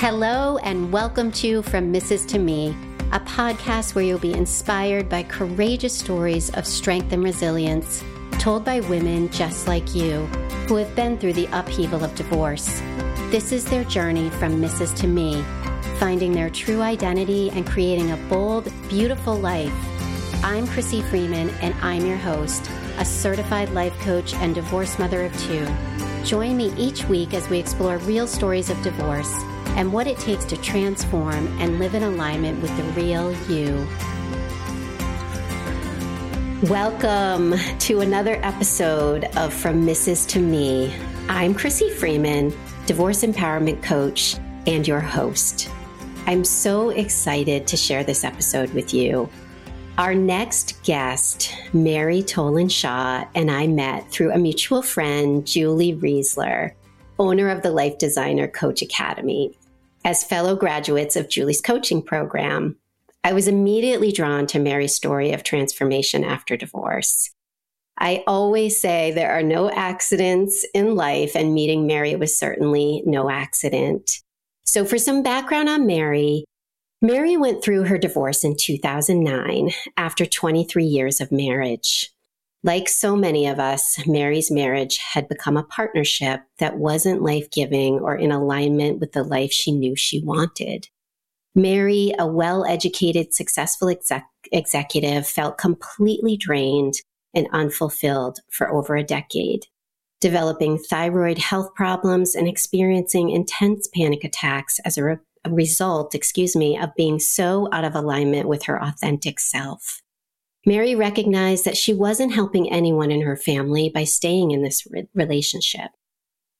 [0.00, 2.26] Hello, and welcome to From Mrs.
[2.28, 2.74] to Me,
[3.12, 8.02] a podcast where you'll be inspired by courageous stories of strength and resilience
[8.38, 10.24] told by women just like you
[10.66, 12.80] who have been through the upheaval of divorce.
[13.28, 14.96] This is their journey from Mrs.
[15.00, 15.44] to Me,
[15.98, 19.70] finding their true identity and creating a bold, beautiful life.
[20.42, 25.38] I'm Crissy Freeman, and I'm your host, a certified life coach and divorce mother of
[25.42, 25.68] two.
[26.24, 29.30] Join me each week as we explore real stories of divorce
[29.76, 33.86] and what it takes to transform and live in alignment with the real you.
[36.68, 40.28] Welcome to another episode of From Mrs.
[40.28, 40.94] to Me.
[41.28, 42.52] I'm Crissy Freeman,
[42.86, 44.36] divorce empowerment coach
[44.66, 45.70] and your host.
[46.26, 49.28] I'm so excited to share this episode with you.
[49.96, 56.72] Our next guest, Mary Toland Shaw, and I met through a mutual friend, Julie Reisler,
[57.18, 59.56] owner of the Life Designer Coach Academy.
[60.04, 62.76] As fellow graduates of Julie's coaching program,
[63.22, 67.30] I was immediately drawn to Mary's story of transformation after divorce.
[67.98, 73.28] I always say there are no accidents in life, and meeting Mary was certainly no
[73.28, 74.22] accident.
[74.64, 76.44] So, for some background on Mary,
[77.02, 82.10] Mary went through her divorce in 2009 after 23 years of marriage.
[82.62, 88.00] Like so many of us, Mary's marriage had become a partnership that wasn't life giving
[88.00, 90.88] or in alignment with the life she knew she wanted.
[91.54, 96.94] Mary, a well educated, successful exec- executive, felt completely drained
[97.34, 99.66] and unfulfilled for over a decade,
[100.20, 106.54] developing thyroid health problems and experiencing intense panic attacks as a, re- a result, excuse
[106.54, 110.02] me, of being so out of alignment with her authentic self.
[110.70, 115.08] Mary recognized that she wasn't helping anyone in her family by staying in this re-
[115.14, 115.90] relationship.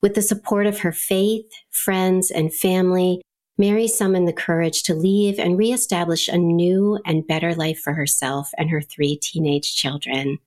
[0.03, 3.23] With the support of her faith, friends, and family,
[3.57, 8.51] Mary summoned the courage to leave and reestablish a new and better life for herself
[8.59, 10.39] and her three teenage children.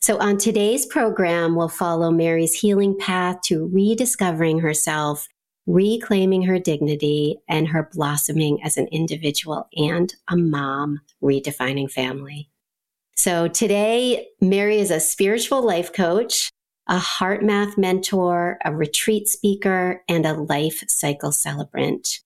[0.00, 5.28] So, on today's program, we'll follow Mary's healing path to rediscovering herself,
[5.68, 12.50] reclaiming her dignity, and her blossoming as an individual and a mom, redefining family.
[13.16, 16.50] So today, Mary is a spiritual life coach,
[16.86, 22.20] a HeartMath mentor, a retreat speaker, and a life cycle celebrant.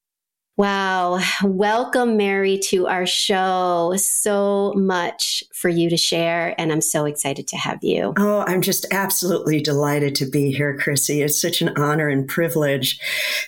[0.60, 1.20] Wow.
[1.42, 3.94] Welcome, Mary, to our show.
[3.96, 8.12] So much for you to share, and I'm so excited to have you.
[8.18, 11.24] Oh, I'm just absolutely delighted to be here, Crissy.
[11.24, 13.00] It's such an honor and privilege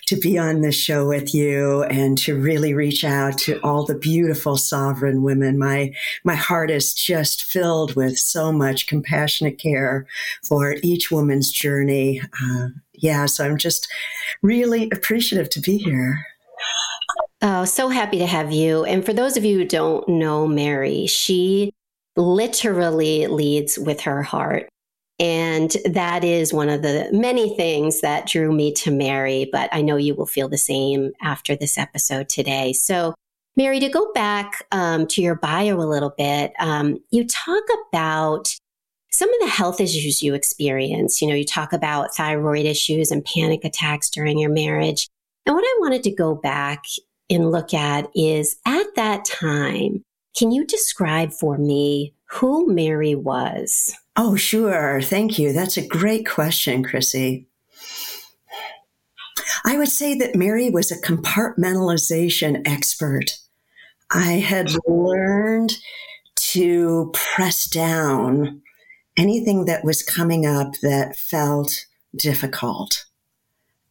[0.07, 3.93] to be on this show with you and to really reach out to all the
[3.93, 5.59] beautiful sovereign women.
[5.59, 5.93] My,
[6.23, 10.07] my heart is just filled with so much compassionate care
[10.41, 12.23] for each woman's journey.
[12.43, 13.87] Uh, yeah, so I'm just
[14.41, 16.25] really appreciative to be here.
[17.45, 18.85] Oh, so happy to have you.
[18.85, 21.73] And for those of you who don't know Mary, she
[22.15, 24.69] literally leads with her heart.
[25.19, 29.81] And that is one of the many things that drew me to Mary, but I
[29.81, 32.71] know you will feel the same after this episode today.
[32.71, 33.13] So,
[33.57, 38.55] Mary, to go back um, to your bio a little bit, um, you talk about
[39.11, 41.21] some of the health issues you experience.
[41.21, 45.09] You know, you talk about thyroid issues and panic attacks during your marriage.
[45.45, 46.85] And what I wanted to go back
[47.33, 50.03] and look at is at that time,
[50.37, 53.95] can you describe for me who Mary was?
[54.15, 55.01] Oh, sure.
[55.01, 55.53] Thank you.
[55.53, 57.45] That's a great question, Crissy.
[59.65, 63.37] I would say that Mary was a compartmentalization expert.
[64.11, 65.77] I had learned
[66.35, 68.61] to press down
[69.17, 73.05] anything that was coming up that felt difficult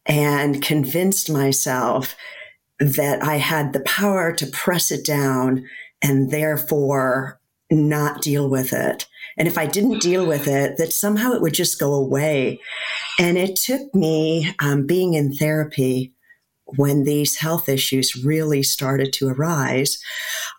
[0.05, 2.15] and convinced myself
[2.83, 5.65] that I had the power to press it down
[6.01, 7.39] and therefore
[7.71, 9.07] not deal with it.
[9.37, 12.59] And if I didn't deal with it, that somehow it would just go away.
[13.19, 16.13] And it took me um, being in therapy
[16.65, 19.97] when these health issues really started to arise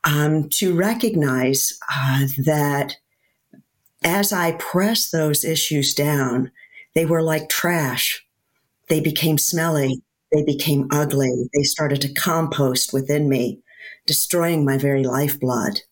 [0.04, 2.96] um, to recognize uh, that
[4.02, 6.50] as I pressed those issues down,
[6.94, 8.25] they were like trash.
[8.88, 10.02] They became smelly.
[10.34, 11.48] They became ugly.
[11.54, 13.62] They started to compost within me,
[14.04, 15.82] destroying my very lifeblood.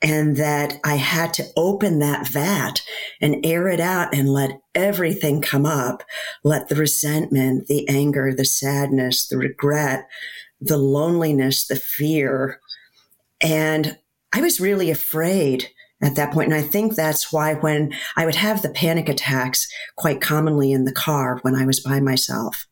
[0.00, 2.82] And that I had to open that vat
[3.20, 6.02] and air it out and let everything come up.
[6.42, 10.06] Let the resentment, the anger, the sadness, the regret,
[10.60, 12.60] the loneliness, the fear.
[13.42, 13.98] And
[14.32, 15.68] I was really afraid
[16.02, 16.52] at that point.
[16.52, 20.84] And I think that's why when I would have the panic attacks quite commonly in
[20.84, 22.66] the car when I was by myself,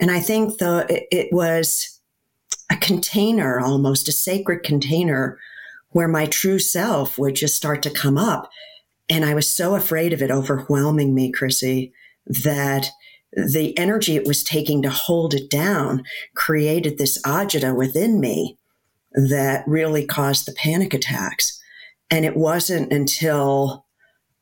[0.00, 2.00] and I think the it, it was
[2.70, 5.38] a container, almost a sacred container
[5.90, 8.48] where my true self would just start to come up.
[9.08, 11.92] And I was so afraid of it overwhelming me, Crissy,
[12.26, 12.90] that
[13.32, 16.04] the energy it was taking to hold it down
[16.34, 18.56] created this agita within me
[19.12, 21.60] that really caused the panic attacks.
[22.10, 23.86] And it wasn't until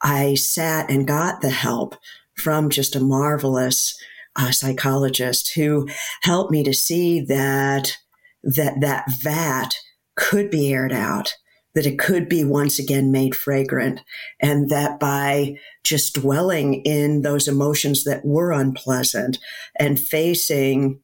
[0.03, 1.97] I sat and got the help
[2.35, 3.99] from just a marvelous
[4.39, 5.89] uh, psychologist who
[6.23, 7.97] helped me to see that
[8.43, 9.75] that that vat
[10.15, 11.35] could be aired out
[11.75, 14.01] that it could be once again made fragrant
[14.41, 19.39] and that by just dwelling in those emotions that were unpleasant
[19.79, 21.01] and facing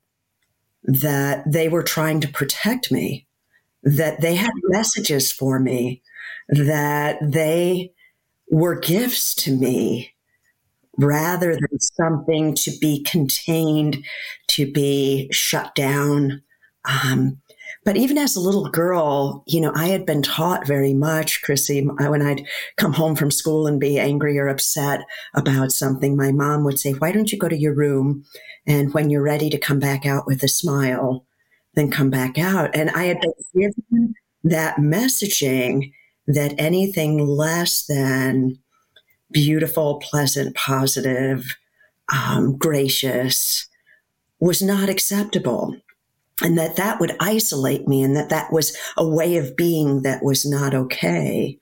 [0.83, 3.27] that they were trying to protect me
[3.83, 6.03] that they had messages for me
[6.49, 7.93] that they
[8.51, 10.14] were gifts to me
[10.99, 14.05] rather than something to be contained,
[14.49, 16.43] to be shut down.
[16.85, 17.41] Um,
[17.85, 21.87] but even as a little girl, you know, I had been taught very much, Crissy,
[22.09, 22.47] when I'd
[22.77, 25.01] come home from school and be angry or upset
[25.35, 28.25] about something, my mom would say, Why don't you go to your room?
[28.67, 31.27] And when you're ready to come back out with a smile,
[31.75, 32.75] then come back out.
[32.75, 34.15] And I had been given
[34.45, 35.93] that messaging
[36.27, 38.59] that anything less than
[39.35, 41.57] beautiful, pleasant, positive,
[42.11, 43.69] um, gracious
[44.41, 45.77] was not acceptable.
[46.43, 50.25] And that that would isolate me and that that was a way of being that
[50.25, 51.59] was not okay.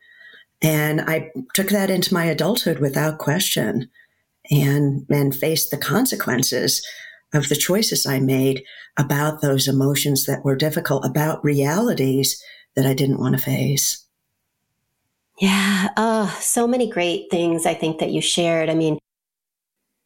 [0.63, 3.91] And I took that into my adulthood without question
[4.51, 6.87] and, and faced the consequences
[7.35, 8.63] of the choices I made
[8.97, 12.43] about those emotions that were difficult, about realities
[12.77, 14.02] that I didn't want to face.
[15.43, 15.89] Yeah.
[15.97, 18.71] Oh, so many great things I think that you shared.
[18.71, 19.01] I mean,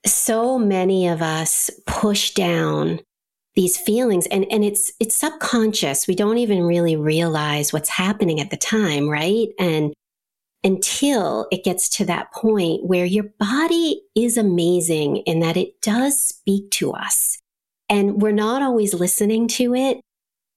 [0.06, 3.00] so many of us push down
[3.54, 6.06] these feelings and, and it's it's subconscious.
[6.08, 9.48] We don't even really realize what's happening at the time, right?
[9.58, 9.92] And
[10.64, 16.18] until it gets to that point where your body is amazing in that it does
[16.18, 17.36] speak to us.
[17.90, 20.00] And we're not always listening to it,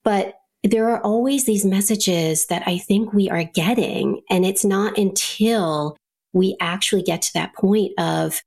[0.06, 4.22] but there are always these messages that I think we are getting.
[4.30, 5.96] And it's not until
[6.34, 8.42] we actually get to that point of,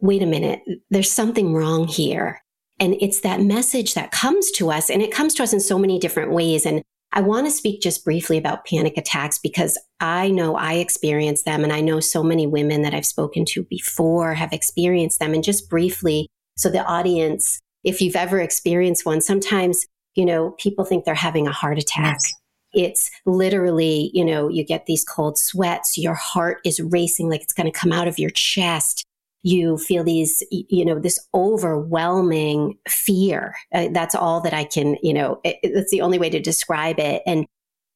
[0.00, 2.42] wait a minute, there's something wrong here.
[2.78, 5.78] And it's that message that comes to us, and it comes to us in so
[5.78, 6.64] many different ways.
[6.64, 6.82] And
[7.12, 11.62] I want to speak just briefly about panic attacks because I know I experience them,
[11.62, 15.34] and I know so many women that I've spoken to before have experienced them.
[15.34, 20.84] And just briefly, so the audience, if you've ever experienced one, sometimes you know, people
[20.84, 22.18] think they're having a heart attack.
[22.22, 22.34] Yes.
[22.72, 27.52] It's literally, you know, you get these cold sweats, your heart is racing like it's
[27.52, 29.04] going to come out of your chest.
[29.42, 33.56] You feel these, you know, this overwhelming fear.
[33.74, 37.00] Uh, that's all that I can, you know, it, that's the only way to describe
[37.00, 37.22] it.
[37.26, 37.46] And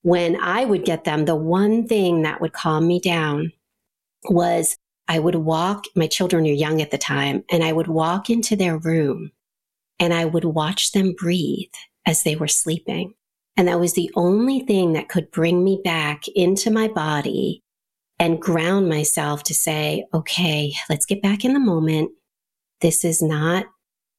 [0.02, 3.52] when I would get them, the one thing that would calm me down
[4.24, 4.76] was
[5.06, 8.56] I would walk, my children are young at the time, and I would walk into
[8.56, 9.30] their room
[10.00, 11.72] and I would watch them breathe
[12.06, 13.14] as they were sleeping.
[13.56, 17.62] And that was the only thing that could bring me back into my body
[18.18, 22.10] and ground myself to say, okay, let's get back in the moment.
[22.80, 23.66] This is not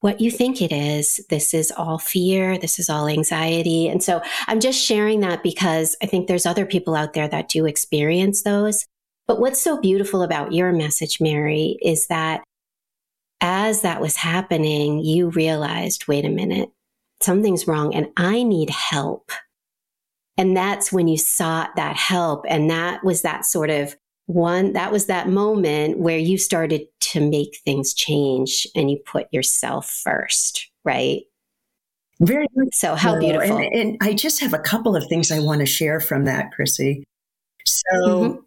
[0.00, 1.20] what you think it is.
[1.30, 2.58] This is all fear.
[2.58, 3.88] This is all anxiety.
[3.88, 7.48] And so I'm just sharing that because I think there's other people out there that
[7.48, 8.86] do experience those.
[9.26, 12.44] But what's so beautiful about your message, Mary, is that
[13.40, 16.70] as that was happening, you realized, wait a minute,
[17.20, 19.30] something's wrong and I need help.
[20.38, 22.44] And that's when you sought that help.
[22.48, 23.96] And that was that sort of
[24.26, 29.32] one, that was that moment where you started to make things change and you put
[29.32, 31.22] yourself first, right?
[32.20, 32.74] Very good.
[32.74, 33.58] So, how beautiful.
[33.58, 36.50] And, and, I just have a couple of things I want to share from that,
[36.52, 37.04] Chrissy.
[37.66, 38.45] So, mm-hmm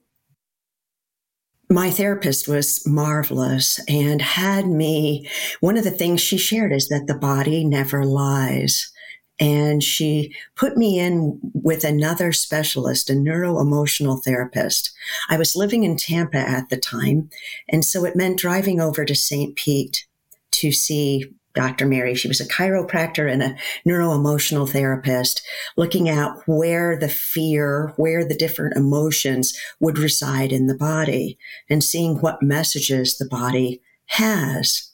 [1.69, 5.29] my therapist was marvelous and had me.
[5.59, 8.91] One of the things she shared is that the body never lies.
[9.39, 14.91] And she put me in with another specialist, a neuro emotional therapist.
[15.29, 17.29] I was living in Tampa at the time.
[17.69, 19.55] And so it meant driving over to St.
[19.55, 20.07] Pete
[20.51, 21.25] to see
[21.59, 21.85] Dr.
[21.85, 22.15] Mary.
[22.15, 23.53] She was a chiropractor and a
[23.85, 30.77] neuroemotional therapist, looking at where the fear, where the different emotions would reside in the
[30.77, 31.37] body
[31.69, 34.89] and seeing what messages the body has.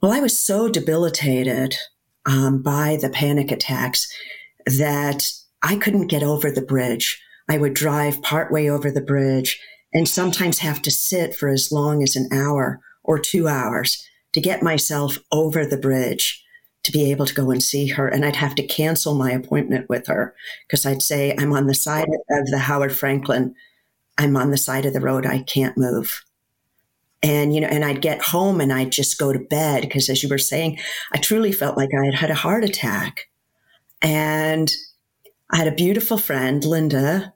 [0.00, 1.76] Well, I was so debilitated
[2.24, 4.10] um, by the panic attacks
[4.64, 5.30] that
[5.62, 7.22] I couldn't get over the bridge.
[7.46, 9.60] I would drive partway over the bridge
[9.92, 14.02] and sometimes have to sit for as long as an hour or two hours
[14.34, 16.44] to get myself over the bridge
[16.82, 18.06] to be able to go and see her.
[18.06, 20.34] And I'd have to cancel my appointment with her
[20.66, 23.54] because I'd say, I'm on the side of the Howard Frankland.
[24.18, 25.24] I'm on the side of the road.
[25.24, 26.24] I can't move.
[27.22, 30.22] And, you know, and I'd get home and I'd just go to bed because as
[30.22, 30.78] you were saying,
[31.12, 33.30] I truly felt like I had had a heart attack.
[34.02, 34.70] And
[35.50, 37.32] I had a beautiful friend, Linda,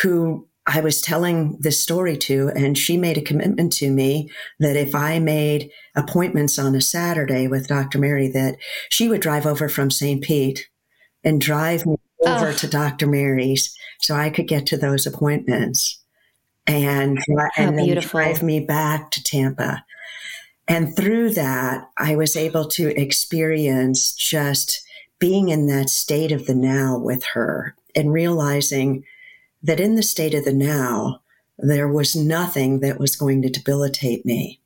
[0.00, 4.30] who I was telling this story to, and she made a commitment to me
[4.60, 7.98] that if I made appointments on a Saturday with Dr.
[7.98, 8.56] Mary, that
[8.88, 10.22] she would drive over from St.
[10.22, 10.68] Pete
[11.22, 12.52] and drive me over oh.
[12.52, 13.06] to Dr.
[13.06, 16.00] Mary's so I could get to those appointments
[16.66, 17.18] and,
[17.56, 19.84] and then drive me back to Tampa.
[20.66, 24.82] And through that, I was able to experience just
[25.18, 29.04] being in that state of the now with her and realizing
[29.64, 31.20] that in the state of the now,
[31.58, 34.60] there was nothing that was going to debilitate me.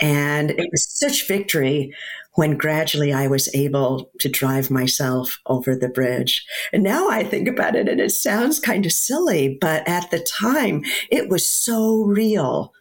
[0.00, 1.94] And it was such victory
[2.34, 6.46] when gradually I was able to drive myself over the bridge.
[6.72, 10.20] And now I think about it and it sounds kind of silly, but at the
[10.20, 12.74] time it was so real.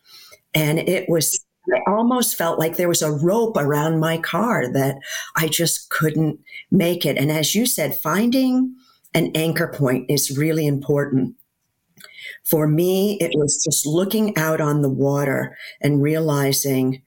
[0.54, 1.40] And it was,
[1.74, 4.98] I almost felt like there was a rope around my car that
[5.36, 6.40] I just couldn't
[6.70, 7.18] make it.
[7.18, 8.76] And as you said, finding
[9.16, 11.36] an anchor point is really important.
[12.44, 17.02] For me, it was just looking out on the water and realizing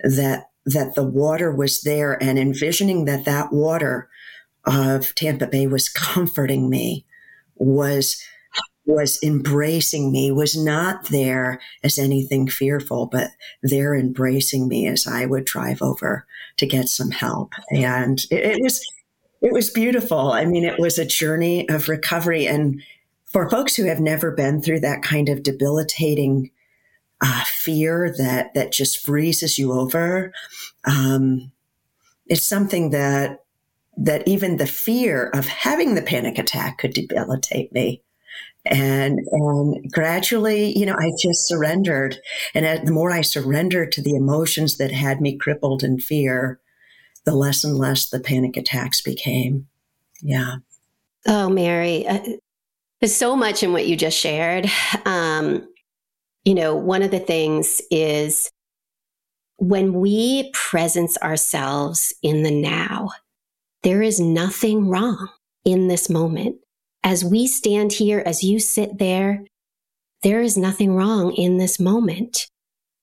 [0.00, 4.08] that that the water was there and envisioning that that water
[4.64, 7.04] of Tampa Bay was comforting me,
[7.56, 8.22] was
[8.86, 13.30] was embracing me, was not there as anything fearful, but
[13.62, 16.26] there embracing me as I would drive over
[16.58, 17.54] to get some help.
[17.70, 18.84] And it, it was
[19.44, 20.32] it was beautiful.
[20.32, 22.46] I mean, it was a journey of recovery.
[22.46, 22.80] And
[23.26, 26.50] for folks who have never been through that kind of debilitating
[27.20, 30.32] uh, fear that that just freezes you over,
[30.86, 31.52] um,
[32.26, 33.44] it's something that
[33.98, 38.02] that even the fear of having the panic attack could debilitate me.
[38.64, 42.18] And, and gradually, you know, I just surrendered.
[42.54, 46.60] And the more I surrendered to the emotions that had me crippled in fear,
[47.24, 49.66] the less and less the panic attacks became.
[50.20, 50.56] Yeah.
[51.26, 52.20] Oh, Mary, uh,
[53.00, 54.70] there's so much in what you just shared.
[55.04, 55.68] Um,
[56.44, 58.50] you know, one of the things is
[59.56, 63.10] when we presence ourselves in the now,
[63.82, 65.28] there is nothing wrong
[65.64, 66.56] in this moment.
[67.02, 69.44] As we stand here, as you sit there,
[70.22, 72.48] there is nothing wrong in this moment.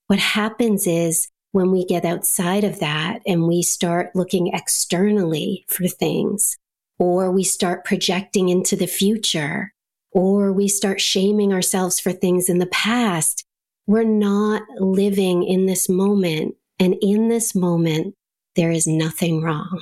[0.07, 5.88] What happens is when we get outside of that and we start looking externally for
[5.88, 6.58] things,
[6.98, 9.74] or we start projecting into the future,
[10.12, 13.46] or we start shaming ourselves for things in the past,
[13.88, 16.55] we're not living in this moment.
[16.79, 18.15] And in this moment,
[18.55, 19.81] there is nothing wrong.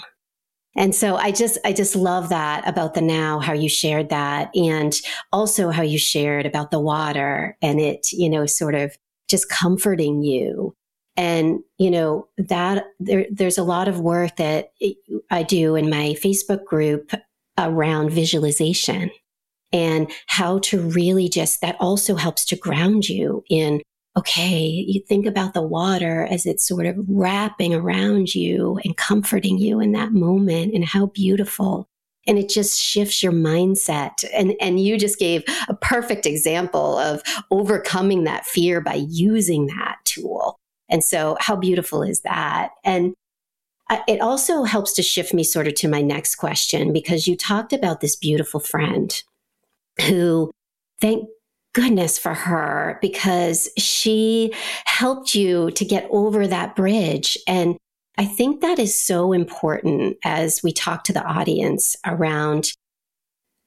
[0.75, 4.55] And so I just, I just love that about the now, how you shared that
[4.55, 4.93] and
[5.31, 8.95] also how you shared about the water and it, you know, sort of
[9.27, 10.75] just comforting you
[11.19, 14.71] and, you know, that there, there's a lot of work that
[15.29, 17.11] I do in my Facebook group
[17.57, 19.11] around visualization
[19.73, 23.81] and how to really just, that also helps to ground you in,
[24.17, 29.57] okay, you think about the water as it's sort of wrapping around you and comforting
[29.57, 31.85] you in that moment and how beautiful.
[32.27, 34.23] And it just shifts your mindset.
[34.33, 37.21] And and you just gave a perfect example of
[37.51, 40.58] overcoming that fear by using that tool
[40.89, 42.71] and so, how beautiful is that?
[42.83, 43.13] And
[44.07, 47.73] it also helps to shift me sort of to my next question because you talked
[47.73, 49.23] about this beautiful friend
[50.01, 50.51] who,
[51.01, 51.27] thank
[51.73, 54.53] goodness for her, because she
[54.85, 57.37] helped you to get over that bridge.
[57.47, 57.77] And
[58.17, 62.71] I think that is so important as we talk to the audience around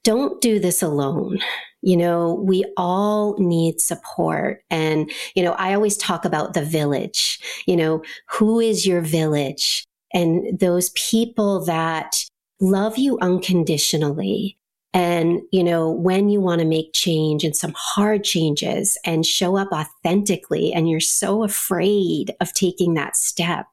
[0.05, 1.39] don't do this alone.
[1.83, 4.63] You know, we all need support.
[4.71, 9.85] And, you know, I always talk about the village, you know, who is your village?
[10.15, 12.25] And those people that
[12.61, 14.59] love you unconditionally.
[14.95, 19.57] And, you know, when you want to make change and some hard changes and show
[19.57, 23.67] up authentically, and you're so afraid of taking that step,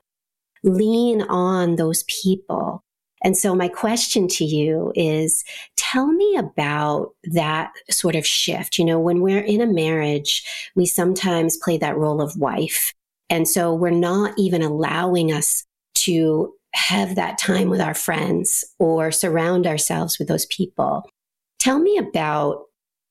[0.63, 2.83] lean on those people
[3.21, 5.43] and so my question to you is
[5.91, 8.77] tell me about that sort of shift.
[8.77, 10.43] You know, when we're in a marriage,
[10.75, 12.93] we sometimes play that role of wife.
[13.29, 15.63] And so we're not even allowing us
[15.96, 21.10] to have that time with our friends or surround ourselves with those people.
[21.58, 22.63] Tell me about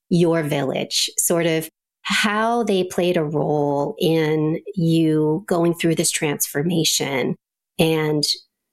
[0.09, 1.69] your village, sort of
[2.01, 7.35] how they played a role in you going through this transformation
[7.77, 8.23] and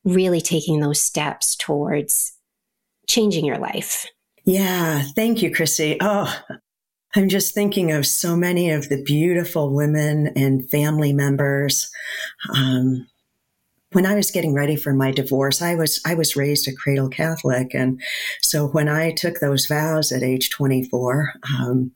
[0.05, 2.36] really taking those steps towards
[3.07, 4.07] changing your life.
[4.45, 5.97] Yeah, thank you, Crissy.
[6.01, 6.33] Oh,
[7.17, 11.91] I'm just thinking of so many of the beautiful women and family members.
[12.55, 13.07] Um,
[13.93, 17.09] when I was getting ready for my divorce, I was I was raised a cradle
[17.09, 18.01] Catholic, and
[18.43, 21.93] so when I took those vows at age 24, um,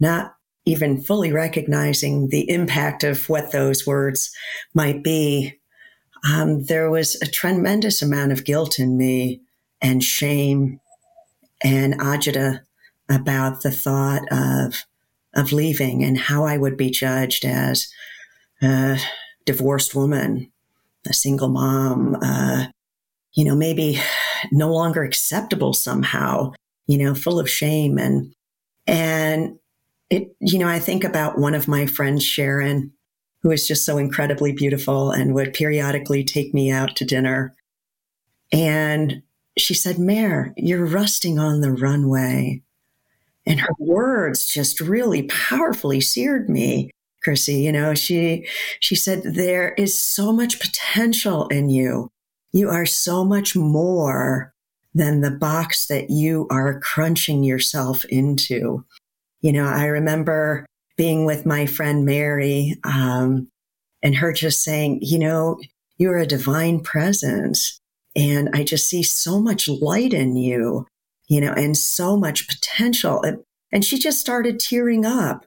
[0.00, 0.34] not
[0.64, 4.32] even fully recognizing the impact of what those words
[4.74, 5.54] might be,
[6.28, 9.40] um, there was a tremendous amount of guilt in me
[9.80, 10.80] and shame
[11.62, 12.60] and agita
[13.08, 14.84] about the thought of
[15.34, 17.88] of leaving and how I would be judged as
[18.62, 18.98] a
[19.44, 20.50] divorced woman,
[21.06, 22.66] a single mom, uh,
[23.34, 24.00] you know, maybe
[24.50, 26.52] no longer acceptable somehow,
[26.86, 28.34] you know, full of shame and
[28.86, 29.58] and
[30.08, 32.92] it, you know, I think about one of my friends, Sharon,
[33.42, 37.54] who is just so incredibly beautiful and would periodically take me out to dinner.
[38.52, 39.22] And
[39.58, 42.62] she said, Mare, you're rusting on the runway.
[43.46, 46.90] And her words just really powerfully seared me,
[47.24, 47.62] Crissy.
[47.62, 48.46] You know, she
[48.80, 52.10] she said, There is so much potential in you.
[52.52, 54.52] You are so much more
[54.94, 58.84] than the box that you are crunching yourself into.
[59.42, 63.48] You know, I remember being with my friend Mary um,
[64.02, 65.58] and her just saying, you know,
[65.98, 67.78] you're a divine presence.
[68.16, 70.86] And I just see so much light in you,
[71.28, 73.22] you know, and so much potential.
[73.70, 75.44] And she just started tearing up.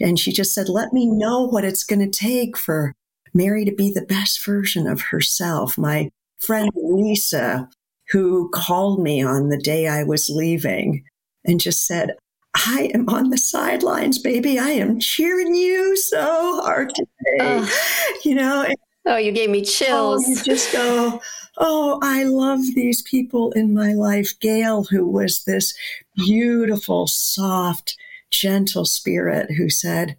[0.00, 2.94] And she just said, let me know what it's going to take for
[3.34, 5.76] Mary to be the best version of herself.
[5.76, 7.68] My friend Lisa,
[8.10, 11.04] who called me on the day I was leaving
[11.44, 12.14] and just said,
[12.54, 14.58] I am on the sidelines, baby.
[14.58, 17.38] I am cheering you so hard today.
[17.40, 18.18] Oh.
[18.24, 18.66] You know.
[19.04, 20.24] Oh, you gave me oh, chills.
[20.26, 21.20] Oh, you just go,
[21.58, 24.38] oh, I love these people in my life.
[24.40, 25.74] Gail, who was this
[26.16, 27.96] beautiful, soft,
[28.30, 30.16] gentle spirit who said,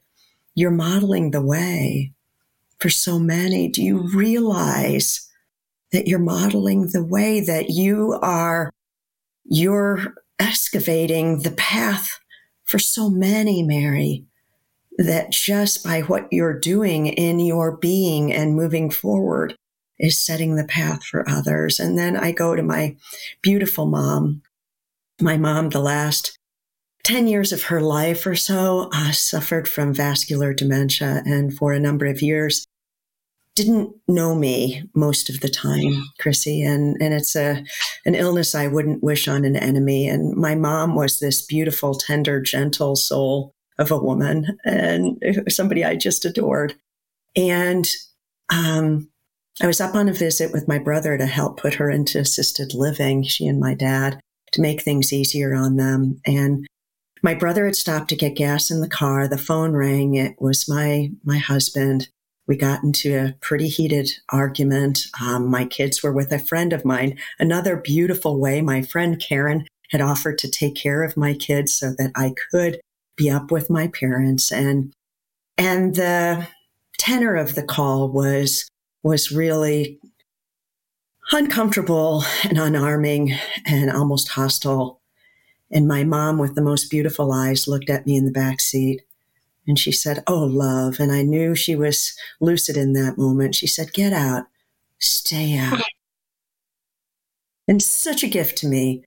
[0.56, 2.14] You're modeling the way
[2.80, 3.70] for so many.
[3.70, 5.30] Do you realize
[5.92, 8.72] that you're modeling the way that you are,
[9.46, 12.20] you're excavating the path
[12.66, 14.26] for so many, Mary,
[14.98, 19.56] that just by what you're doing in your being and moving forward
[20.00, 21.80] is setting the path for others.
[21.80, 22.96] And then I go to my
[23.42, 24.42] beautiful mom.
[25.22, 26.38] My mom, the last
[27.04, 31.22] 10 years of her life or so, uh, suffered from vascular dementia.
[31.26, 32.66] And for a number of years,
[33.56, 37.64] didn't know me most of the time, Crissy, and and it's a
[38.06, 40.08] an illness I wouldn't wish on an enemy.
[40.08, 45.96] And my mom was this beautiful, tender, gentle soul of a woman, and somebody I
[45.96, 46.76] just adored.
[47.36, 47.88] And
[48.54, 49.10] um,
[49.62, 52.74] I was up on a visit with my brother to help put her into assisted
[52.74, 53.24] living.
[53.24, 54.20] She and my dad
[54.52, 56.66] to make things easier on them, and
[57.22, 59.28] my brother had stopped to get gas in the car.
[59.28, 60.16] The phone rang.
[60.16, 62.10] It was my my husband
[62.48, 65.08] we got into a pretty heated argument.
[65.22, 67.18] Um, my kids were with a friend of mine.
[67.40, 71.94] Another beautiful way, my friend Karen had offered to take care of my kids so
[71.98, 72.82] that I could
[73.16, 74.52] be up with my parents.
[74.52, 74.94] And
[75.58, 76.48] and the
[76.98, 78.68] tenor of the call was
[79.04, 80.00] was really
[81.32, 85.02] uncomfortable and unarming and almost hostile.
[85.72, 89.02] And my mom, with the most beautiful eyes, looked at me in the back seat
[89.68, 91.00] and she said, Oh, love.
[91.00, 93.56] And I knew she was lucid in that moment.
[93.56, 94.46] She said, Get out,
[95.00, 95.82] stay out.
[97.68, 99.04] and such a gift to me.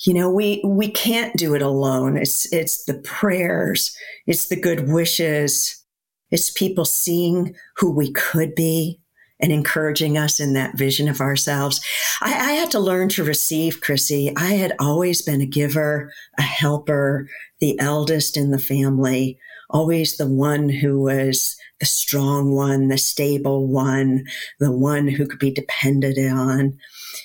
[0.00, 2.16] You know, we, we can't do it alone.
[2.16, 3.96] It's, it's the prayers.
[4.26, 5.84] It's the good wishes.
[6.30, 9.00] It's people seeing who we could be
[9.40, 11.80] and encouraging us in that vision of ourselves.
[12.20, 14.32] I, I had to learn to receive, Crissy.
[14.36, 17.28] I had always been a giver, a helper,
[17.60, 19.38] the eldest in the family
[19.70, 24.24] always the one who was the strong one, the stable one,
[24.58, 26.78] the one who could be depended on.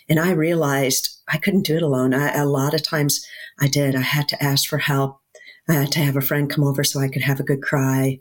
[0.10, 2.14] And I realized I couldn't do it alone.
[2.14, 3.26] I, a lot of times
[3.60, 3.96] I did.
[3.96, 5.20] I had to ask for help.
[5.68, 8.20] I had to have a friend come over so I could have a good cry.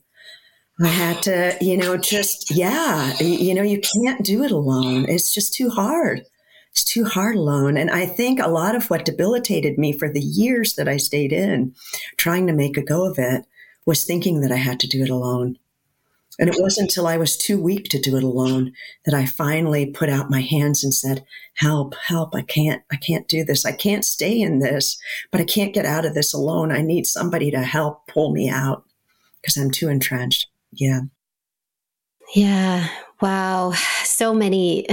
[0.80, 5.04] I had to, you know, just, yeah, you know, you can't do it alone.
[5.08, 6.22] It's just too hard.
[6.70, 7.76] It's too hard alone.
[7.76, 11.32] And I think a lot of what debilitated me for the years that I stayed
[11.32, 11.74] in,
[12.16, 13.44] trying to make a go of it,
[13.84, 15.58] was thinking that I had to do it alone.
[16.38, 18.72] And it wasn't until I was too weak to do it alone
[19.04, 21.24] that I finally put out my hands and said,
[21.56, 22.34] help, help.
[22.34, 23.66] I can't, I can't do this.
[23.66, 24.98] I can't stay in this,
[25.30, 26.72] but I can't get out of this alone.
[26.72, 28.84] I need somebody to help pull me out
[29.40, 30.48] because I'm too entrenched.
[30.72, 31.00] Yeah.
[32.34, 32.88] Yeah.
[33.20, 34.86] Wow, so many.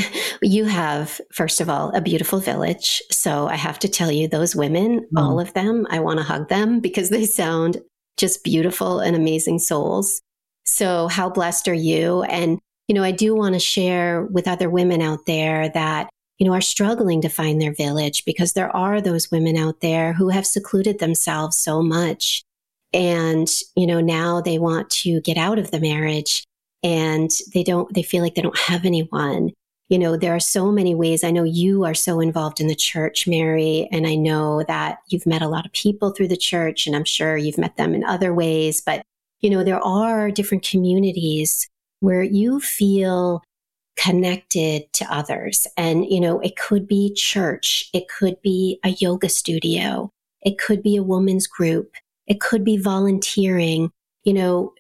[0.44, 3.02] You have, first of all, a beautiful village.
[3.10, 5.20] So I have to tell you, those women, mm.
[5.20, 7.82] all of them, I want to hug them because they sound
[8.18, 10.22] just beautiful and amazing souls.
[10.70, 12.24] So, how blessed are you?
[12.24, 16.48] And, you know, I do want to share with other women out there that, you
[16.48, 20.30] know, are struggling to find their village because there are those women out there who
[20.30, 22.44] have secluded themselves so much.
[22.94, 26.44] And, you know, now they want to get out of the marriage
[26.82, 29.52] and they don't, they feel like they don't have anyone.
[29.90, 31.24] You know, there are so many ways.
[31.24, 35.26] I know you are so involved in the church, Mary, and I know that you've
[35.26, 38.04] met a lot of people through the church, and I'm sure you've met them in
[38.04, 38.82] other ways.
[38.86, 39.02] But,
[39.40, 41.68] you know, there are different communities
[42.00, 43.42] where you feel
[43.98, 45.68] connected to others.
[45.76, 50.10] And, you know, it could be church, it could be a yoga studio,
[50.42, 51.94] it could be a woman's group,
[52.28, 53.92] it could be volunteering
[54.24, 54.74] you know,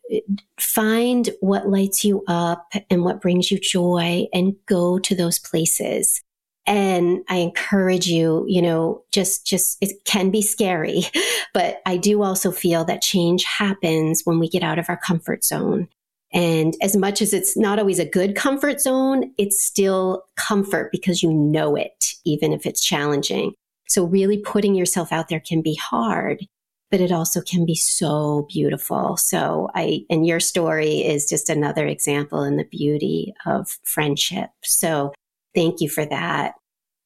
[0.60, 6.22] find what lights you up and what brings you joy and go to those places.
[6.66, 11.04] And I encourage you, you know, just, just, it can be scary,
[11.54, 15.44] but I do also feel that change happens when we get out of our comfort
[15.44, 15.88] zone.
[16.32, 21.24] And as much as it's not always a good comfort zone, it's still comfort because
[21.24, 23.54] you know it, even if it's challenging.
[23.88, 26.46] So really putting yourself out there can be hard
[26.92, 29.16] but it also can be so beautiful.
[29.18, 34.50] So I, and your story is just another example in the beauty of friendship.
[34.64, 35.14] So
[35.56, 36.54] thank you for that.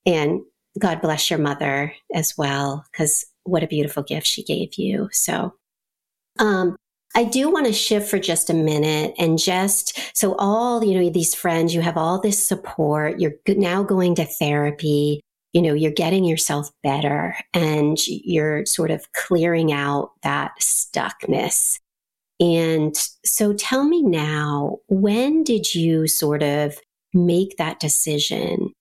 [0.06, 0.42] And
[0.80, 5.10] God bless your mother as well, because what a beautiful gift she gave you.
[5.12, 5.54] So,
[6.40, 6.76] um,
[7.16, 11.10] I do want to shift for just a minute and just so all, you know,
[11.12, 13.20] these friends, you have all this support.
[13.20, 15.22] You're now going to therapy
[15.54, 21.80] you know, you're getting yourself better and you're sort of clearing out that stuckness.
[22.40, 26.78] And so tell me now, when did you sort of
[27.14, 28.74] make that decision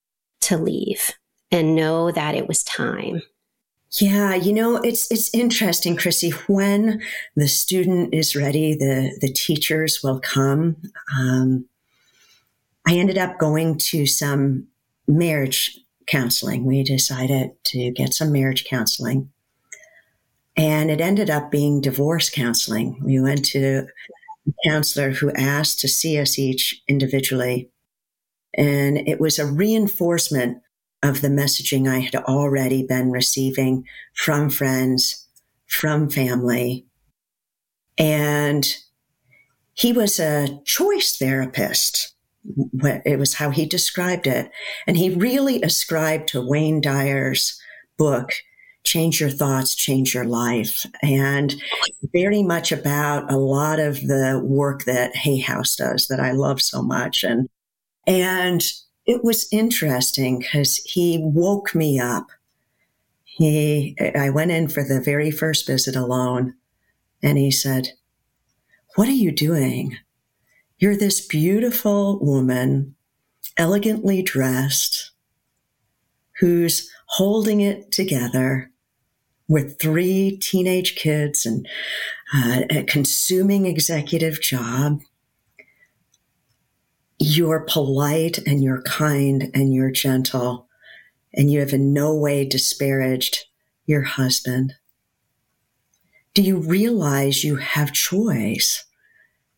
[0.42, 1.12] to leave
[1.50, 3.22] and know that it was time?
[4.00, 6.32] Yeah, you know, it's it's interesting, Crissy.
[6.48, 7.02] When
[7.36, 10.76] the student is ready, the the teachers will come.
[11.18, 11.66] Um,
[12.86, 14.68] I ended up going to some
[15.06, 16.64] marriage counseling.
[16.64, 19.30] We decided to get some marriage counseling.
[20.56, 23.00] And it ended up being divorce counseling.
[23.02, 23.86] We went to
[24.46, 27.70] a counselor who asked to see us each individually.
[28.54, 30.58] And it was a reinforcement
[31.02, 33.84] of the messaging I had already been receiving
[34.14, 35.26] from friends,
[35.66, 36.86] from family.
[37.98, 38.66] And
[39.74, 42.12] he was a choice therapist
[43.04, 44.50] it was how he described it.
[44.86, 47.60] And he really ascribed to Wayne Dyer's
[47.96, 48.32] book,
[48.84, 51.54] Change Your Thoughts, Change Your Life, and
[52.12, 56.60] very much about a lot of the work that Hay House does that I love
[56.60, 57.22] so much.
[57.22, 57.48] And,
[58.06, 58.62] and
[59.06, 62.28] it was interesting because he woke me up.
[63.24, 66.54] He, I went in for the very first visit alone
[67.22, 67.88] and he said,
[68.94, 69.96] what are you doing?
[70.78, 72.94] You're this beautiful woman,
[73.56, 75.12] elegantly dressed,
[76.40, 78.70] who's holding it together
[79.48, 81.66] with three teenage kids and
[82.34, 85.00] uh, a consuming executive job.
[87.24, 90.68] You're polite and you're kind and you're gentle,
[91.32, 93.44] and you have in no way disparaged
[93.86, 94.74] your husband.
[96.34, 98.84] Do you realize you have choice?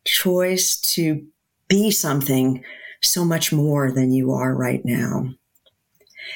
[0.05, 1.25] choice to
[1.67, 2.63] be something
[3.01, 5.33] so much more than you are right now.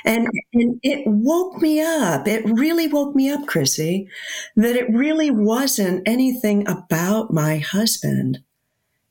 [0.06, 2.28] And, and it woke me up.
[2.28, 4.08] It really woke me up, Crissy,
[4.56, 8.39] that it really wasn't anything about my husband.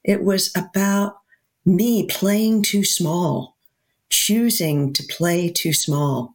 [0.04, 1.16] It was about
[1.64, 3.56] me playing too small,
[4.10, 6.34] choosing to play too small,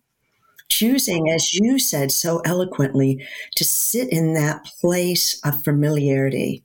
[0.70, 6.64] choosing, as you said so eloquently, to sit in that place of familiarity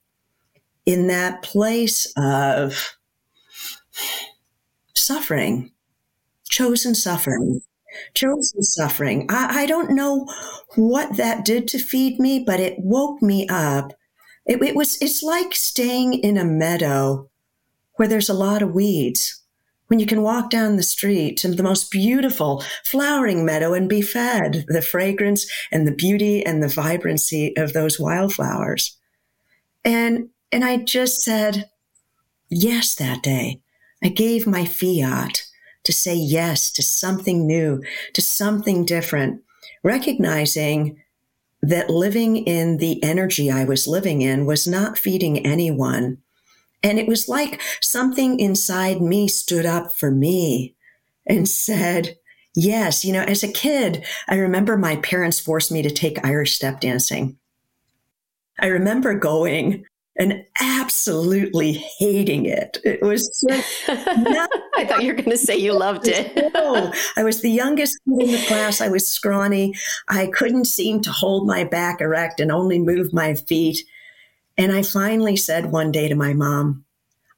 [0.89, 2.97] in that place of
[4.95, 5.71] suffering,
[6.49, 7.61] chosen suffering,
[8.15, 9.27] chosen suffering.
[9.29, 10.27] I, I, don't know
[10.77, 13.93] what that did to feed me, but it woke me up.
[14.47, 17.28] It, it was, it's like staying in a meadow
[17.99, 19.43] where there's a lot of weeds.
[19.89, 24.03] When you can walk down the street to the most beautiful flowering meadow and be
[24.03, 28.97] fed the fragrance and the beauty and the vibrancy of those wildflowers.
[29.85, 31.71] And and I just said
[32.49, 33.61] yes that day.
[34.03, 35.43] I gave my fiat
[35.85, 37.83] to say yes to something new,
[38.13, 39.43] to something different,
[39.83, 41.03] recognizing
[41.63, 46.19] that living in the energy I was living in was not feeding anyone.
[46.83, 50.77] And it was like something inside me stood up for me
[51.27, 52.17] and said,
[52.55, 56.57] Yes, you know, as a kid, I remember my parents forced me to take Irish
[56.57, 57.39] step dancing.
[58.59, 59.85] I remember going
[60.19, 62.79] and absolutely hating it.
[62.85, 66.53] It was just I thought you were going to say you loved it.
[66.53, 68.81] no, I was the youngest kid in the class.
[68.81, 69.75] I was scrawny.
[70.09, 73.85] I couldn't seem to hold my back erect and only move my feet.
[74.59, 76.85] And I finally said one day to my mom,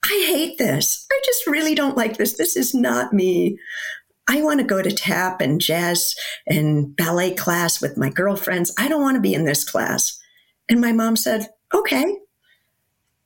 [0.02, 1.06] I hate this.
[1.12, 2.38] I just really don't like this.
[2.38, 3.58] This is not me.
[4.28, 6.14] I want to go to tap and jazz
[6.46, 8.72] and ballet class with my girlfriends.
[8.78, 10.18] I don't want to be in this class.
[10.68, 12.16] And my mom said, okay.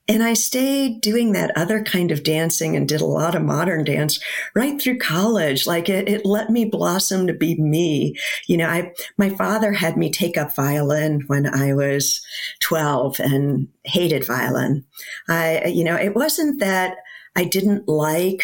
[0.07, 3.83] And I stayed doing that other kind of dancing and did a lot of modern
[3.83, 4.19] dance
[4.53, 5.65] right through college.
[5.65, 8.15] Like it, it, let me blossom to be me.
[8.47, 12.23] You know, I, my father had me take up violin when I was
[12.59, 14.85] 12 and hated violin.
[15.27, 16.97] I, you know, it wasn't that
[17.35, 18.43] I didn't like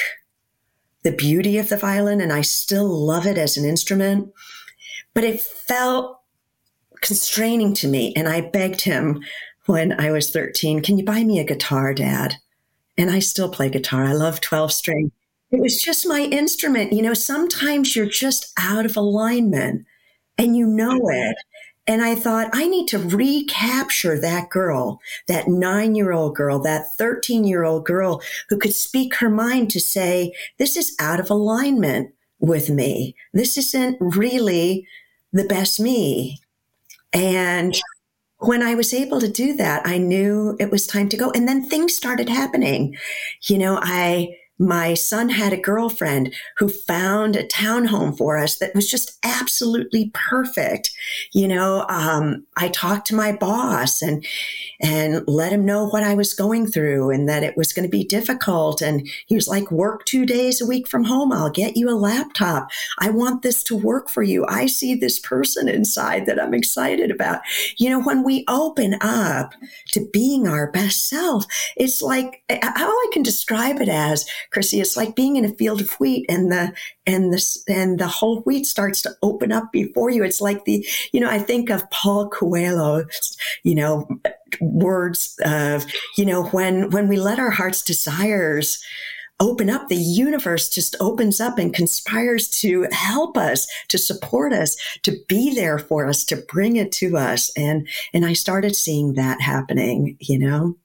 [1.04, 4.32] the beauty of the violin and I still love it as an instrument,
[5.14, 6.22] but it felt
[7.02, 8.14] constraining to me.
[8.16, 9.22] And I begged him
[9.72, 12.36] when I was 13, can you buy me a guitar, dad?
[12.98, 14.04] And I still play guitar.
[14.04, 15.12] I love 12 string.
[15.50, 16.92] It was just my instrument.
[16.92, 19.86] You know, sometimes you're just out of alignment
[20.38, 21.30] and you know mm-hmm.
[21.30, 21.38] it.
[21.88, 26.94] And I thought, I need to recapture that girl, that nine year old girl, that
[26.98, 31.30] 13 year old girl who could speak her mind to say, this is out of
[31.30, 33.16] alignment with me.
[33.34, 34.86] This isn't really
[35.32, 36.42] the best me.
[37.14, 37.80] And
[38.42, 41.32] when I was able to do that, I knew it was time to go.
[41.32, 42.98] And then things started happening.
[43.48, 48.76] You know, I, my son had a girlfriend who found a townhome for us that
[48.76, 50.92] was just absolutely perfect.
[51.32, 54.24] You know, um, I talked to my boss and
[54.80, 57.92] and let him know what I was going through and that it was going to
[57.92, 58.82] be difficult.
[58.82, 61.32] And he was like, "Work two days a week from home.
[61.32, 62.70] I'll get you a laptop.
[63.00, 64.46] I want this to work for you.
[64.48, 67.42] I see this person inside that I'm excited about."
[67.78, 69.56] You know, when we open up
[69.94, 71.46] to being our best self,
[71.76, 74.82] it's like how I can describe it as Crissy.
[74.82, 76.74] It's like being in a field of wheat and the
[77.06, 80.24] and the and the whole wheat starts to open up before you.
[80.24, 83.06] It's like the you know I think of Paul Coelho,
[83.64, 84.08] you know,
[84.60, 85.86] words of
[86.18, 88.84] you know when when we let our heart's desires
[89.42, 94.78] open up, the universe just opens up and conspires to help us, to support us,
[95.02, 97.52] to be there for us, to bring it to us.
[97.58, 100.76] And and I started seeing that happening, you know.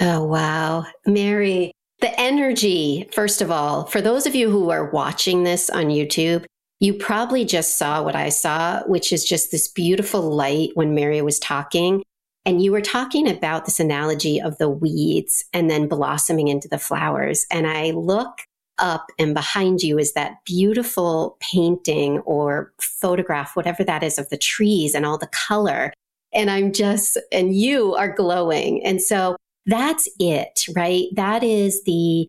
[0.00, 0.86] Oh wow.
[1.06, 5.86] Mary, the energy, first of all, for those of you who are watching this on
[5.86, 6.44] YouTube,
[6.78, 11.22] you probably just saw what I saw, which is just this beautiful light when Mary
[11.22, 12.02] was talking.
[12.44, 16.78] And you were talking about this analogy of the weeds and then blossoming into the
[16.78, 17.46] flowers.
[17.50, 18.42] And I look
[18.78, 24.36] up and behind you is that beautiful painting or photograph, whatever that is, of the
[24.36, 25.94] trees and all the color.
[26.34, 28.84] And I'm just, and you are glowing.
[28.84, 31.06] And so that's it, right?
[31.14, 32.28] That is the,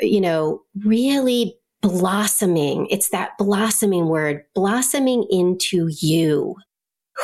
[0.00, 2.86] you know, really blossoming.
[2.90, 6.56] It's that blossoming word, blossoming into you.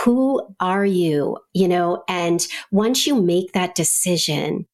[0.05, 1.39] Who are you?
[1.53, 4.67] You know, and once you make that decision,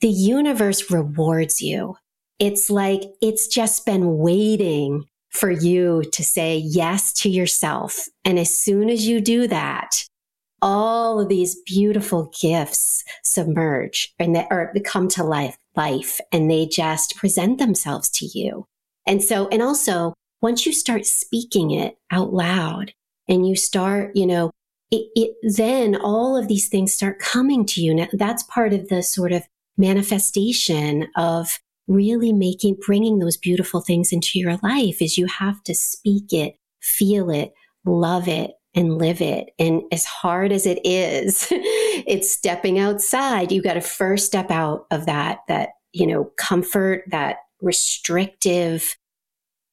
[0.00, 1.96] the universe rewards you.
[2.38, 8.06] It's like it's just been waiting for you to say yes to yourself.
[8.24, 10.04] And as soon as you do that,
[10.60, 16.66] all of these beautiful gifts submerge and they or come to life life and they
[16.66, 18.66] just present themselves to you.
[19.06, 22.92] And so and also once you start speaking it out loud
[23.28, 24.50] and you start you know
[24.90, 27.94] it, it then all of these things start coming to you.
[27.94, 29.44] Now that's part of the sort of
[29.76, 35.74] manifestation of really making bringing those beautiful things into your life is you have to
[35.74, 39.50] speak it feel it love it and live it.
[39.58, 43.52] And as hard as it is, it's stepping outside.
[43.52, 48.96] You got to first step out of that, that, you know, comfort, that restrictive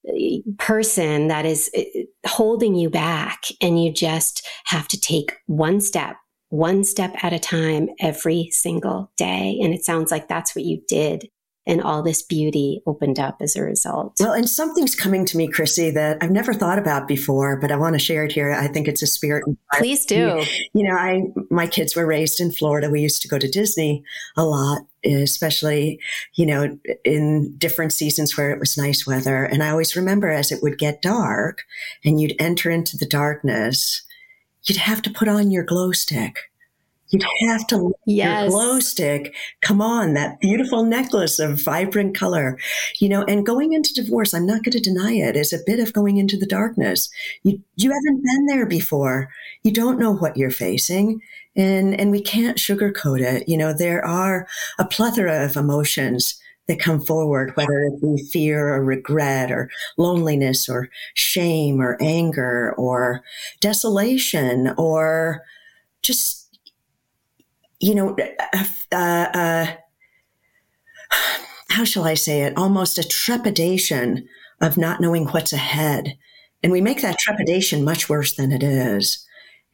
[0.07, 1.83] eh, person that is eh,
[2.25, 3.43] holding you back.
[3.61, 6.15] And you just have to take one step,
[6.49, 9.59] one step at a time every single day.
[9.61, 11.29] And it sounds like that's what you did
[11.67, 14.15] and all this beauty opened up as a result.
[14.19, 17.75] Well, and something's coming to me, Crissy, that I've never thought about before, but I
[17.75, 18.51] want to share it here.
[18.51, 19.43] I think it's a spirit.
[19.73, 20.43] Please do.
[20.73, 22.89] You know, I my kids were raised in Florida.
[22.89, 24.03] We used to go to Disney
[24.37, 25.99] a lot, especially,
[26.35, 29.43] you know, in different seasons where it was nice weather.
[29.43, 31.63] And I always remember as it would get dark
[32.03, 34.03] and you'd enter into the darkness,
[34.63, 36.39] you'd have to put on your glow stick
[37.09, 38.41] You'd have to yes.
[38.41, 39.35] your glow stick.
[39.61, 42.57] Come on, that beautiful necklace of vibrant color.
[42.99, 45.79] You know, and going into divorce, I'm not going to deny it, is a bit
[45.79, 47.09] of going into the darkness.
[47.43, 49.29] You you haven't been there before.
[49.63, 51.21] You don't know what you're facing.
[51.55, 53.47] And and we can't sugarcoat it.
[53.47, 54.47] You know, there are
[54.79, 60.67] a plethora of emotions that come forward, whether it be fear or regret or loneliness
[60.67, 63.21] or shame or anger or
[63.59, 65.43] desolation or
[66.01, 66.34] just
[67.85, 68.15] you know,
[68.91, 69.67] uh, uh,
[71.69, 72.57] how shall I say it?
[72.57, 74.27] Almost a trepidation
[74.59, 76.17] of not knowing what's ahead.
[76.63, 79.23] And we make that trepidation much worse than it is.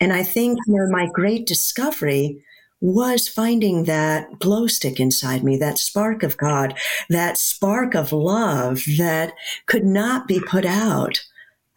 [0.02, 2.44] And I think you know, my great discovery
[2.82, 6.78] was finding that glow stick inside me, that spark of God,
[7.10, 9.34] that spark of love that
[9.68, 11.24] could not be put out.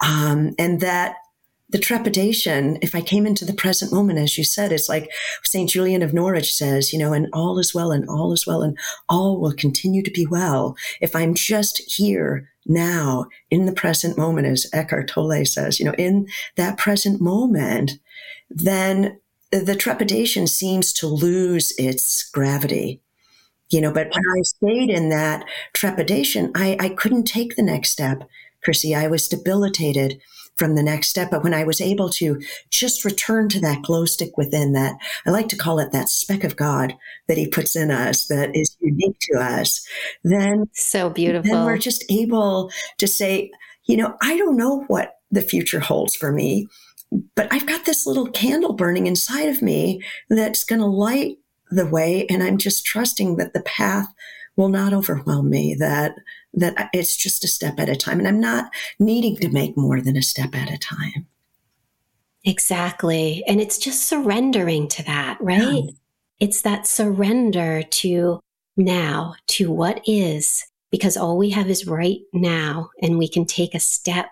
[0.05, 1.17] Um, and that
[1.71, 5.11] the trepidation, if I came into the present moment, as you said, it's like
[5.43, 5.69] St.
[5.69, 8.79] Julian of Norwich says, you know, and all is well and all is well and
[9.09, 10.77] all will continue to be well.
[11.01, 15.95] If I'm just here now in the present moment, as Eckhart Tolle says, you know,
[15.95, 17.93] in that present moment,
[18.51, 19.19] then
[19.51, 23.01] the trepidation seems to lose its gravity.
[23.71, 27.91] You know, but when I stayed in that trepidation, I, I couldn't take the next
[27.91, 28.29] step,
[28.65, 28.97] Crissy.
[28.97, 30.21] I was debilitated
[30.57, 31.31] from the next step.
[31.31, 32.41] But when I was able to
[32.71, 36.45] just return to that glow stick within that, I like to call it that speck
[36.45, 36.95] of God
[37.29, 39.87] that he puts in us that is unique to us,
[40.23, 41.51] then so beautiful.
[41.51, 43.51] Then we're just able to say,
[43.87, 46.69] you know, I don't know what the future holds for me,
[47.35, 51.37] but I've got this little candle burning inside of me that's going to light
[51.71, 52.27] the way.
[52.29, 54.07] And I'm just trusting that the path
[54.57, 56.15] will not overwhelm me, that
[56.57, 58.19] that it's just a step at a time.
[58.19, 61.27] And I'm not needing to make more than a step at a time.
[62.45, 63.43] Exactly.
[63.47, 65.85] And it's just surrendering to that, right?
[65.85, 65.91] Yeah.
[66.41, 68.41] It's that surrender to
[68.77, 72.91] now, to what is, because all we have is right now.
[73.01, 74.29] And we can take a step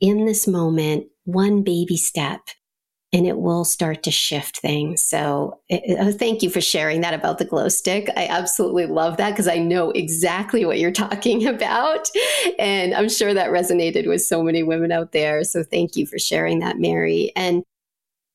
[0.00, 2.40] in this moment, one baby step,
[3.14, 5.00] and it will start to shift things.
[5.00, 8.10] So, it, oh, thank you for sharing that about the glow stick.
[8.16, 12.10] I absolutely love that because I know exactly what you're talking about.
[12.58, 15.44] And I'm sure that resonated with so many women out there.
[15.44, 17.30] So, thank you for sharing that, Mary.
[17.36, 17.62] And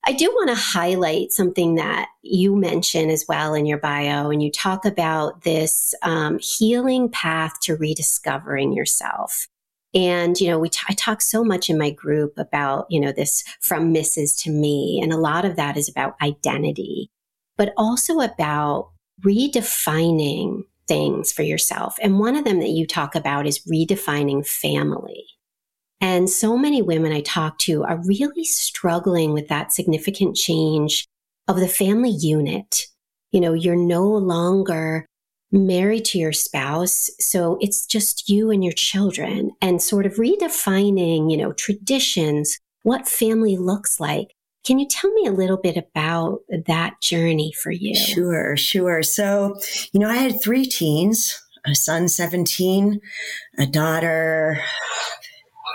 [0.06, 4.42] I do want to highlight something that you mention as well in your bio, and
[4.42, 9.50] you talk about this um, healing path to rediscovering yourself.
[9.94, 13.12] And, you know, we t- I talk so much in my group about, you know,
[13.12, 14.40] this from Mrs.
[14.44, 15.00] to me.
[15.02, 17.10] And a lot of that is about identity,
[17.58, 21.98] but also about redefining things for yourself.
[22.02, 25.26] And one of them that you talk about is redefining family.
[26.02, 31.08] And so many women I talk to are really struggling with that significant change
[31.48, 32.86] of the family unit.
[33.32, 35.06] You know, you're no longer
[35.52, 37.10] married to your spouse.
[37.20, 43.08] So it's just you and your children and sort of redefining, you know, traditions, what
[43.08, 44.36] family looks like.
[44.66, 47.96] Can you tell me a little bit about that journey for you?
[47.96, 49.02] Sure, sure.
[49.02, 49.60] So,
[49.94, 53.00] you know, I had three teens, a son 17,
[53.58, 54.60] a daughter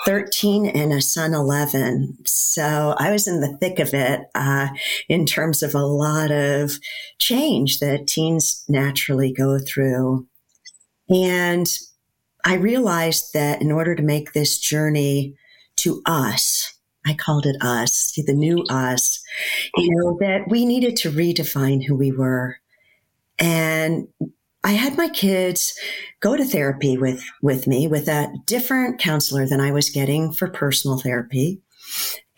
[0.04, 2.18] 13 and a son 11.
[2.26, 4.68] So I was in the thick of it uh,
[5.08, 6.78] in terms of a lot of
[7.18, 10.26] change that teens naturally go through.
[11.08, 11.66] And
[12.44, 15.34] I realized that in order to make this journey
[15.76, 16.72] to us,
[17.06, 19.22] I called it us, the new us,
[19.76, 22.56] you know, that we needed to redefine who we were.
[23.38, 24.08] And
[24.64, 25.78] I had my kids
[26.20, 30.48] go to therapy with, with me with a different counselor than I was getting for
[30.48, 31.60] personal therapy.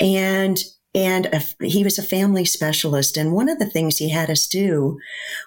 [0.00, 0.62] And
[0.92, 3.18] and a, he was a family specialist.
[3.18, 4.98] And one of the things he had us do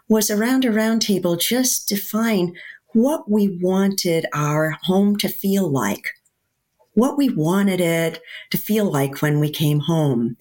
[0.08, 2.54] was around a round table just define
[2.94, 6.10] what we wanted our home to feel like,
[6.94, 10.38] what we wanted it to feel like when we came home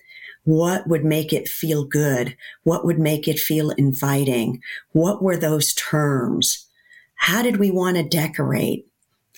[0.48, 2.34] what would make it feel good?
[2.62, 4.62] What would make it feel inviting?
[4.92, 6.66] What were those terms?
[7.16, 8.86] How did we want to decorate?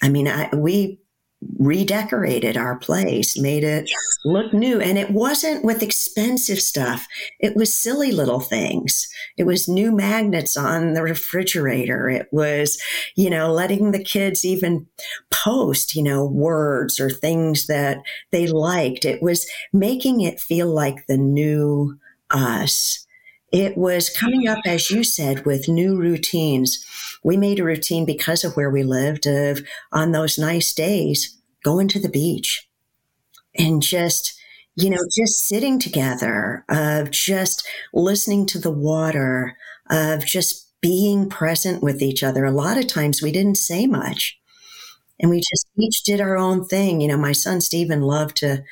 [0.01, 1.00] I mean, I, we
[1.59, 3.91] redecorated our place, made it
[4.25, 4.81] look new.
[4.81, 7.07] And it wasn't with expensive stuff.
[7.39, 9.09] It was silly little things.
[9.37, 12.09] It was new magnets on the refrigerator.
[12.11, 12.81] It was,
[13.17, 14.87] you know, letting the kids even
[15.31, 17.99] post, you know, words or things that
[18.31, 19.05] they liked.
[19.05, 21.99] It was making it feel like the new
[22.31, 23.07] us.
[23.53, 26.85] It was coming up, as you said, with new routines.
[27.25, 29.61] We made a routine because of where we lived of
[29.93, 32.69] on those nice days, going to the beach
[33.57, 34.35] and just,
[34.77, 39.57] you know, just sitting together, of just listening to the water,
[39.91, 42.45] of just being present with each other.
[42.45, 44.39] A lot of times we didn't say much
[45.21, 47.01] and we just each did our own thing.
[47.01, 48.65] You know, my son Stephen loved to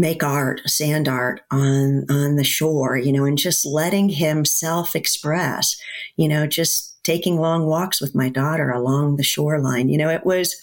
[0.00, 4.94] make art, sand art on on the shore, you know, and just letting him self
[4.96, 5.76] express,
[6.16, 9.88] you know, just taking long walks with my daughter along the shoreline.
[9.88, 10.54] You know, it was,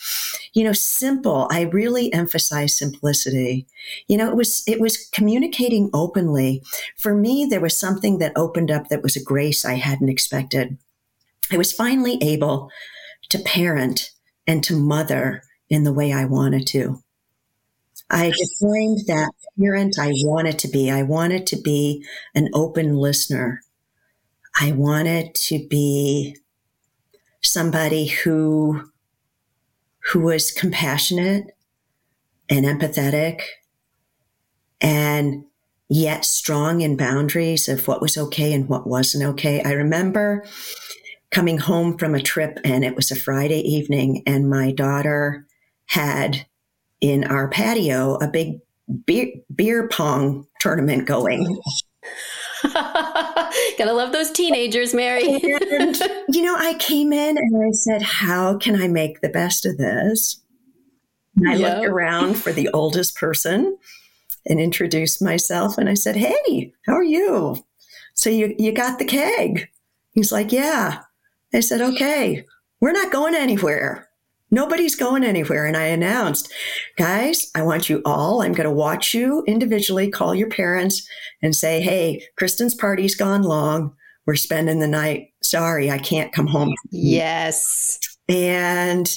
[0.53, 1.47] you know, simple.
[1.49, 3.65] I really emphasize simplicity.
[4.07, 6.61] You know, it was it was communicating openly.
[6.97, 10.77] For me, there was something that opened up that was a grace I hadn't expected.
[11.51, 12.69] I was finally able
[13.29, 14.11] to parent
[14.47, 17.01] and to mother in the way I wanted to.
[18.09, 20.91] I defined that parent I wanted to be.
[20.91, 23.61] I wanted to be an open listener.
[24.59, 26.37] I wanted to be
[27.41, 28.89] somebody who
[30.11, 31.45] who was compassionate
[32.47, 33.41] and empathetic
[34.79, 35.45] and
[35.89, 39.63] yet strong in boundaries of what was okay and what wasn't okay.
[39.63, 40.45] I remember
[41.31, 45.47] coming home from a trip and it was a Friday evening and my daughter
[45.87, 46.45] had
[47.09, 48.59] in our patio a big
[49.05, 51.59] beer, beer pong tournament going.
[52.73, 55.27] Gotta love those teenagers, Mary.
[55.71, 55.95] and,
[56.29, 59.77] you know, I came in and I said, How can I make the best of
[59.77, 60.41] this?
[61.35, 61.77] And I yep.
[61.77, 63.77] looked around for the oldest person
[64.47, 67.63] and introduced myself and I said, Hey, how are you?
[68.15, 69.69] So you, you got the keg?
[70.11, 71.01] He's like, Yeah.
[71.53, 72.45] I said, Okay,
[72.79, 74.09] we're not going anywhere.
[74.51, 75.65] Nobody's going anywhere.
[75.65, 76.51] And I announced,
[76.97, 81.07] guys, I want you all, I'm going to watch you individually, call your parents
[81.41, 83.95] and say, hey, Kristen's party's gone long.
[84.25, 85.33] We're spending the night.
[85.41, 86.73] Sorry, I can't come home.
[86.91, 87.99] Yes.
[88.27, 89.07] And,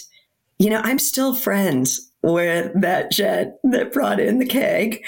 [0.59, 5.05] you know, I'm still friends with that jet that brought in the keg.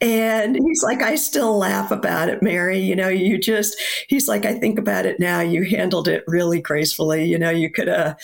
[0.00, 2.78] And he's like, I still laugh about it, Mary.
[2.78, 3.76] You know, you just,
[4.08, 5.40] he's like, I think about it now.
[5.40, 7.26] You handled it really gracefully.
[7.26, 8.18] You know, you could have,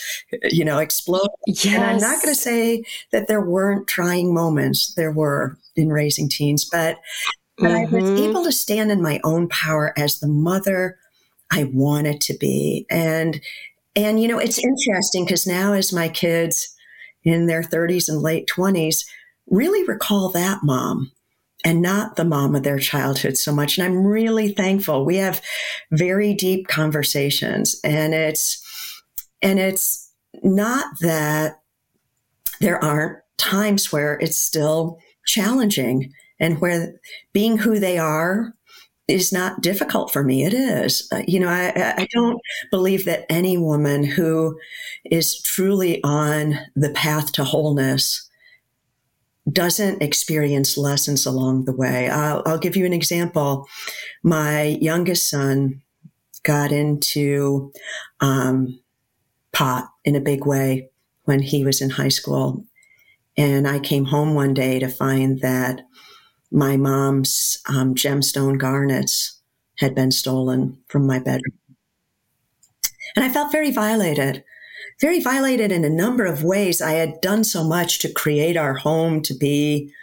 [0.49, 1.29] you know, explode.
[1.45, 1.67] Yes.
[1.67, 4.93] And I'm not going to say that there weren't trying moments.
[4.95, 6.97] There were in raising teens, but,
[7.57, 7.95] but mm-hmm.
[7.95, 8.29] I was mm-hmm.
[8.29, 10.97] able to stand in my own power as the mother
[11.51, 12.87] I wanted to be.
[12.89, 13.39] And,
[13.95, 16.75] and, you know, it's interesting because now as my kids,
[17.23, 19.05] in their 30s and late 20s
[19.49, 21.11] really recall that mom
[21.63, 23.77] and not the mom of their childhood so much.
[23.77, 25.05] And I'm really thankful.
[25.05, 25.41] We have
[25.91, 28.63] very deep conversations and it's,
[29.41, 30.11] and it's
[30.43, 31.61] not that
[32.59, 36.99] there aren't times where it's still challenging and where
[37.33, 38.53] being who they are
[39.11, 40.43] is not difficult for me.
[40.43, 41.07] It is.
[41.11, 42.39] Uh, you know, I, I don't
[42.71, 44.57] believe that any woman who
[45.05, 48.29] is truly on the path to wholeness
[49.51, 52.09] doesn't experience lessons along the way.
[52.09, 53.67] I'll, I'll give you an example.
[54.23, 55.81] My youngest son
[56.43, 57.71] got into
[58.19, 58.79] um,
[59.51, 60.89] pot in a big way
[61.25, 62.63] when he was in high school.
[63.37, 65.81] And I came home one day to find that
[66.51, 69.39] my mom's um, gemstone garnets
[69.77, 71.57] had been stolen from my bedroom.
[73.15, 74.43] And I felt very violated,
[74.99, 76.81] very violated in a number of ways.
[76.81, 79.93] I had done so much to create our home to be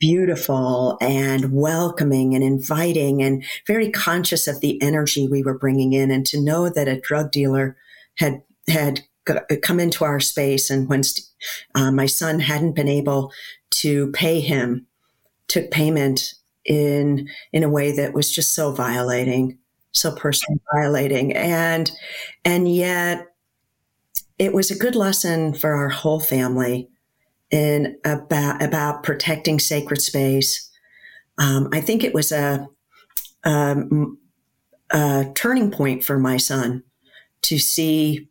[0.00, 6.10] beautiful and welcoming and inviting and very conscious of the energy we were bringing in
[6.10, 7.76] and to know that a drug dealer
[8.16, 9.00] had had
[9.62, 11.02] come into our space and when
[11.74, 13.32] uh, my son hadn't been able
[13.70, 14.86] to pay him
[15.48, 16.34] took payment
[16.64, 19.58] in in a way that was just so violating,
[19.92, 21.90] so personally violating, and
[22.44, 23.26] and yet
[24.38, 26.88] it was a good lesson for our whole family
[27.50, 30.70] in about about protecting sacred space.
[31.38, 32.66] Um, I think it was a,
[33.44, 33.76] a,
[34.90, 36.82] a turning point for my son
[37.42, 38.28] to see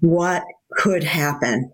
[0.00, 1.72] what could happen.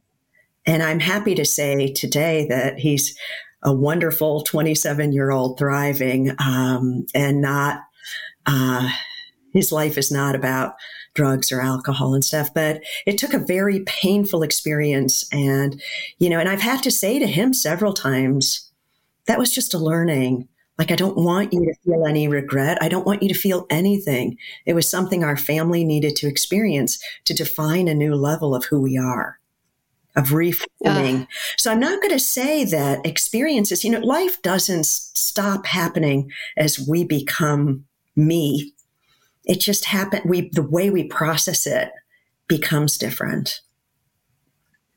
[0.67, 3.17] And I'm happy to say today that he's
[3.63, 7.81] a wonderful 27 year old thriving um, and not
[8.47, 8.89] uh,
[9.53, 10.75] his life is not about
[11.15, 15.29] drugs or alcohol and stuff but it took a very painful experience.
[15.33, 15.83] And
[16.19, 18.71] you know and i've had to say to him several times
[19.27, 20.49] that was just a learning.
[20.79, 22.79] Like i don't want you to feel any regret.
[22.81, 24.37] I don't want you to feel anything.
[24.65, 28.81] It was something our family needed to experience to define a new level of who
[28.81, 29.38] we are
[30.19, 31.23] of reforming.
[31.23, 31.27] Uh.
[31.57, 36.79] So I'm not going to say that experiences, you know, life doesn't stop happening as
[36.87, 37.85] we become
[38.17, 38.75] me.
[39.45, 41.91] It just happen we the way we process it
[42.49, 43.61] becomes different.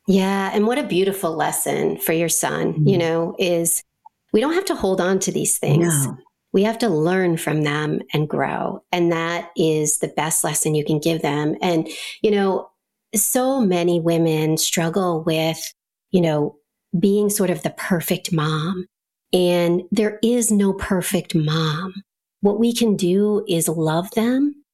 [0.08, 2.88] Yeah, and what a beautiful lesson for your son, mm-hmm.
[2.88, 3.84] you know, is
[4.32, 6.06] we don't have to hold on to these things.
[6.06, 6.18] No.
[6.52, 8.82] We have to learn from them and grow.
[8.90, 11.56] And that is the best lesson you can give them.
[11.62, 11.88] And,
[12.20, 12.68] you know,
[13.14, 15.72] so many women struggle with,
[16.10, 16.56] you know,
[16.98, 18.86] being sort of the perfect mom.
[19.32, 21.94] And there is no perfect mom.
[22.40, 24.64] What we can do is love them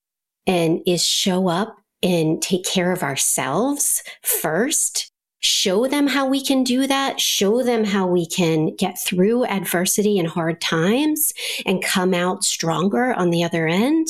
[0.47, 5.11] and is show up and take care of ourselves first.
[5.41, 7.21] Show them how we can do that.
[7.21, 11.33] Show them how we can get through adversity and hard times
[11.65, 14.09] and come out stronger on the other end.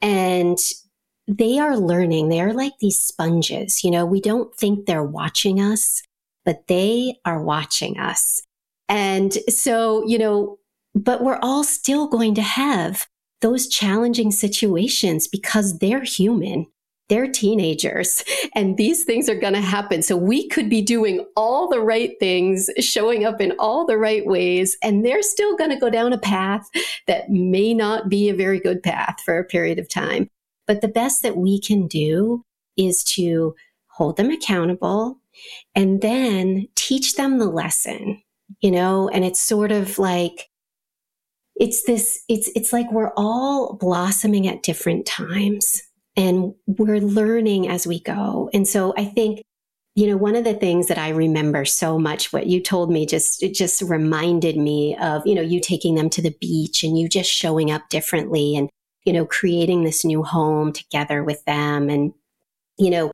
[0.00, 0.58] And
[1.28, 2.28] they are learning.
[2.28, 3.84] They are like these sponges.
[3.84, 6.02] You know, we don't think they're watching us,
[6.44, 8.42] but they are watching us.
[8.88, 10.58] And so, you know,
[10.94, 13.06] but we're all still going to have
[13.40, 16.66] those challenging situations because they're human.
[17.08, 20.02] They're teenagers and these things are going to happen.
[20.02, 24.26] So we could be doing all the right things, showing up in all the right
[24.26, 26.68] ways, and they're still going to go down a path
[27.06, 30.28] that may not be a very good path for a period of time.
[30.66, 32.44] But the best that we can do
[32.76, 33.54] is to
[33.88, 35.18] hold them accountable
[35.74, 38.22] and then teach them the lesson,
[38.60, 40.48] you know, and it's sort of like,
[41.56, 45.82] it's this, it's, it's like we're all blossoming at different times
[46.16, 48.50] and we're learning as we go.
[48.54, 49.42] And so I think,
[49.94, 53.04] you know, one of the things that I remember so much, what you told me
[53.04, 56.98] just, it just reminded me of, you know, you taking them to the beach and
[56.98, 58.70] you just showing up differently and
[59.04, 61.88] you know, creating this new home together with them.
[61.90, 62.12] And,
[62.78, 63.10] you know,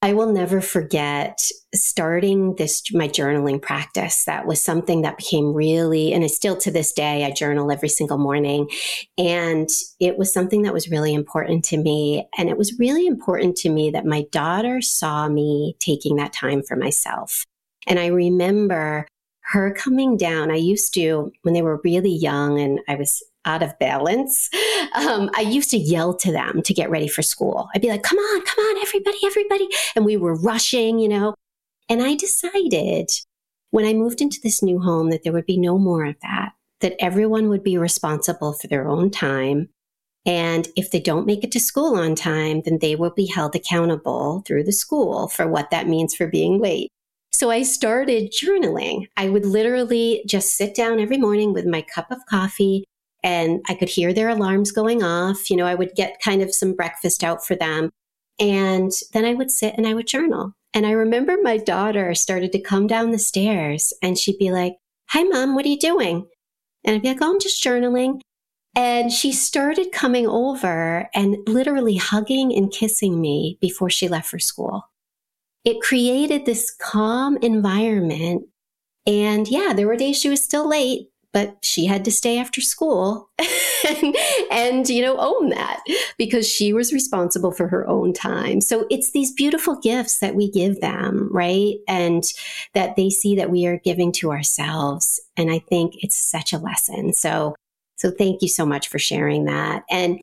[0.00, 1.40] I will never forget
[1.74, 4.26] starting this, my journaling practice.
[4.26, 7.88] That was something that became really, and it's still to this day, I journal every
[7.88, 8.68] single morning.
[9.18, 12.28] And it was something that was really important to me.
[12.38, 16.62] And it was really important to me that my daughter saw me taking that time
[16.62, 17.44] for myself.
[17.88, 19.08] And I remember
[19.50, 20.52] her coming down.
[20.52, 24.48] I used to, when they were really young and I was out of balance,
[24.94, 27.68] um, I used to yell to them to get ready for school.
[27.74, 29.68] I'd be like, come on, come on, everybody, everybody.
[29.94, 31.34] And we were rushing, you know.
[31.88, 33.10] And I decided
[33.70, 36.52] when I moved into this new home that there would be no more of that,
[36.80, 39.68] that everyone would be responsible for their own time.
[40.26, 43.54] And if they don't make it to school on time, then they will be held
[43.54, 46.90] accountable through the school for what that means for being late.
[47.32, 49.06] So I started journaling.
[49.16, 52.84] I would literally just sit down every morning with my cup of coffee
[53.22, 55.50] and I could hear their alarms going off.
[55.50, 57.90] You know, I would get kind of some breakfast out for them.
[58.38, 60.52] And then I would sit and I would journal.
[60.74, 64.74] And I remember my daughter started to come down the stairs and she'd be like,
[65.10, 66.26] Hi, mom, what are you doing?
[66.84, 68.20] And I'd be like, Oh, I'm just journaling.
[68.76, 74.38] And she started coming over and literally hugging and kissing me before she left for
[74.38, 74.84] school.
[75.64, 78.46] It created this calm environment.
[79.06, 82.60] And yeah, there were days she was still late, but she had to stay after
[82.60, 84.16] school and,
[84.50, 85.80] and, you know own that
[86.16, 88.60] because she was responsible for her own time.
[88.60, 91.74] So it's these beautiful gifts that we give them right?
[91.86, 92.24] And
[92.74, 95.20] that they see that we are giving to ourselves.
[95.36, 97.12] And i think it's such a lesson.
[97.12, 97.54] So
[97.96, 99.82] so thank you so much for sharing that.
[99.90, 100.20] And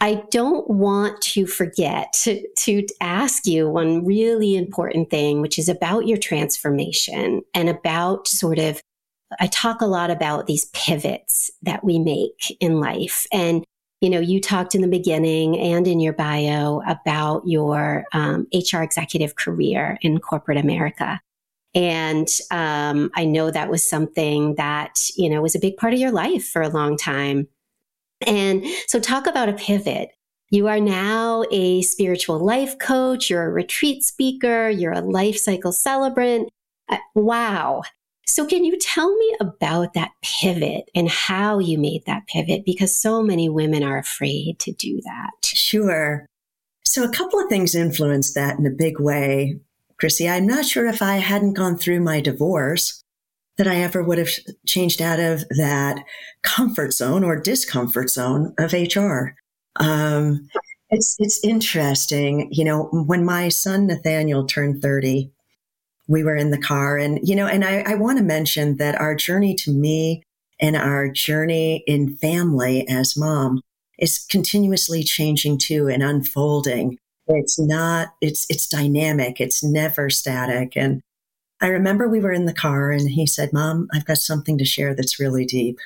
[0.00, 5.68] I don't want to forget to, to, ask you one really important thing, which is
[5.68, 8.80] about your transformation and about sort of
[9.38, 13.26] I talk a lot about these pivots that we make in life.
[13.32, 13.64] And,
[14.00, 18.82] you know, you talked in the beginning and in your bio about your um, HR
[18.82, 21.20] executive career in corporate America.
[21.74, 26.00] And um, I know that was something that, you know, was a big part of
[26.00, 27.46] your life for a long time.
[28.26, 30.10] And so, talk about a pivot.
[30.50, 35.70] You are now a spiritual life coach, you're a retreat speaker, you're a life cycle
[35.70, 36.50] celebrant.
[36.88, 37.82] Uh, wow.
[38.30, 42.64] So, can you tell me about that pivot and how you made that pivot?
[42.64, 45.32] Because so many women are afraid to do that.
[45.44, 46.26] Sure.
[46.84, 49.58] So, a couple of things influenced that in a big way.
[50.00, 53.02] Crissy, I'm not sure if I hadn't gone through my divorce
[53.58, 54.30] that I ever would have
[54.64, 56.04] changed out of that
[56.42, 59.34] comfort zone or discomfort zone of HR.
[59.80, 60.48] Um,
[60.88, 65.32] it's it's interesting, you know, when my son Nathaniel turned 30,
[66.10, 69.00] we were in the car and, you know, and I, I want to mention that
[69.00, 70.24] our journey to me
[70.60, 73.62] and our journey in family as mom
[73.96, 76.98] is continuously changing too and unfolding.
[77.28, 79.40] It's not, it's, it's dynamic.
[79.40, 80.72] It's never static.
[80.74, 81.00] And
[81.60, 84.64] I remember we were in the car and he said, mom, I've got something to
[84.64, 85.78] share that's really deep.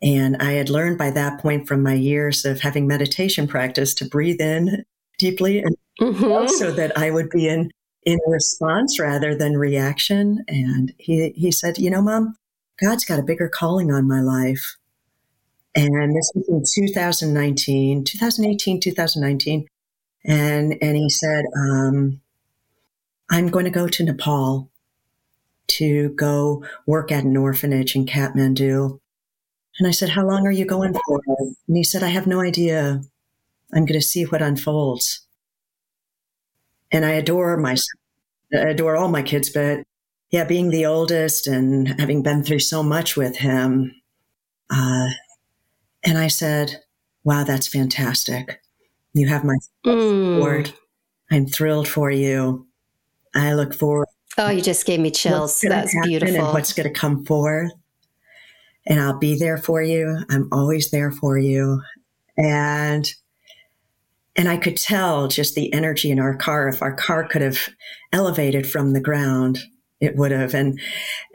[0.00, 4.04] And I had learned by that point from my years of having meditation practice to
[4.04, 4.84] breathe in
[5.18, 6.30] deeply and mm-hmm.
[6.30, 7.72] also that I would be in
[8.04, 10.44] in response rather than reaction.
[10.48, 12.36] And he, he said, You know, mom,
[12.82, 14.76] God's got a bigger calling on my life.
[15.74, 19.66] And this was in 2019, 2018, 2019.
[20.24, 22.20] And, and he said, um,
[23.30, 24.70] I'm going to go to Nepal
[25.68, 28.98] to go work at an orphanage in Kathmandu.
[29.78, 31.20] And I said, How long are you going for?
[31.68, 33.02] And he said, I have no idea.
[33.72, 35.20] I'm going to see what unfolds.
[36.92, 37.76] And I adore my,
[38.54, 39.84] I adore all my kids, but
[40.30, 43.94] yeah, being the oldest and having been through so much with him.
[44.70, 45.08] Uh,
[46.04, 46.80] and I said,
[47.24, 48.60] wow, that's fantastic.
[49.12, 50.66] You have my support.
[50.66, 50.74] Mm.
[51.32, 52.66] I'm thrilled for you.
[53.34, 54.08] I look forward.
[54.38, 55.60] Oh, you just gave me chills.
[55.60, 56.34] That's beautiful.
[56.34, 57.72] And what's going to come forth.
[58.86, 60.24] And I'll be there for you.
[60.30, 61.82] I'm always there for you.
[62.36, 63.12] And
[64.40, 66.66] and I could tell just the energy in our car.
[66.66, 67.68] If our car could have
[68.10, 69.58] elevated from the ground,
[70.00, 70.54] it would have.
[70.54, 70.80] And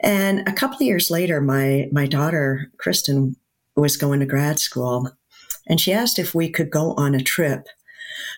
[0.00, 3.36] and a couple of years later, my my daughter Kristen
[3.76, 5.08] was going to grad school,
[5.68, 7.68] and she asked if we could go on a trip.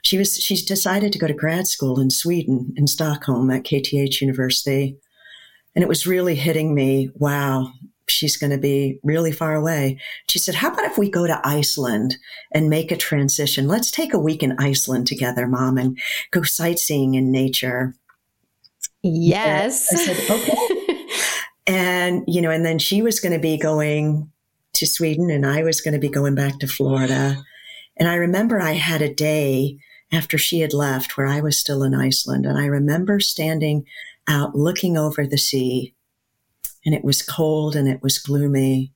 [0.03, 4.21] She was she's decided to go to grad school in Sweden in Stockholm at KTH
[4.21, 4.99] University,
[5.75, 7.09] and it was really hitting me.
[7.15, 7.73] Wow,
[8.11, 9.99] she's going to be really far away.
[10.29, 12.17] She said, How about if we go to Iceland
[12.53, 13.69] and make a transition?
[13.69, 15.99] Let's take a week in Iceland together, mom, and
[16.31, 17.95] go sightseeing in nature.
[19.03, 19.91] Yes.
[19.91, 21.07] And I said, Okay.
[21.67, 24.31] and, you know, and then she was going to be going
[24.75, 27.43] to Sweden and I was going to be going back to Florida.
[27.97, 29.79] And I remember I had a day
[30.13, 32.47] after she had left where I was still in Iceland.
[32.47, 33.85] And I remember standing
[34.29, 35.95] out looking over the sea
[36.85, 38.93] and it was cold and it was gloomy.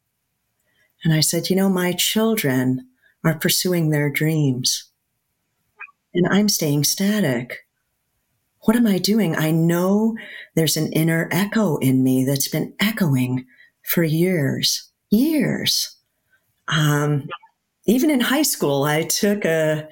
[1.05, 2.89] And I said, You know, my children
[3.25, 4.93] are pursuing their dreams
[6.15, 7.67] and I'm staying static.
[8.61, 9.35] What am I doing?
[9.35, 10.17] I know
[10.55, 13.47] there's an inner echo in me that's been echoing
[13.83, 15.97] for years, years.
[16.69, 17.29] Um,
[17.87, 19.89] even in high school, I took a,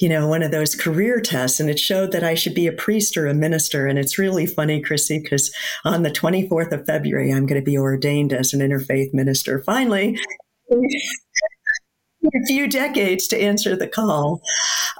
[0.00, 2.72] you know, one of those career tests and it showed that I should be a
[2.72, 3.86] priest or a minister.
[3.86, 7.76] And it's really funny, Crissy, because on the 24th of February, I'm going to be
[7.76, 9.62] ordained as an interfaith minister.
[9.62, 10.18] Finally,
[10.70, 14.40] a few decades to answer the call.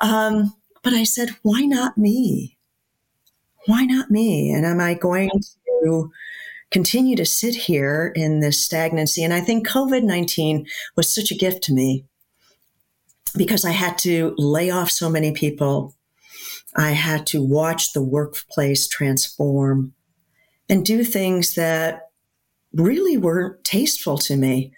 [0.03, 2.59] Um, but I said, why not me?
[3.65, 4.53] Why not me?
[4.53, 5.31] And am I going
[5.83, 6.11] to
[6.71, 9.25] continue to sit here in this stagnancy?
[9.25, 10.67] And I think COVID 19
[10.97, 12.05] was such a gift to me
[13.37, 15.95] because I had to lay off so many people.
[16.77, 19.95] I had to watch the workplace transform
[20.69, 22.11] and do things that
[22.73, 24.73] really weren't tasteful to me.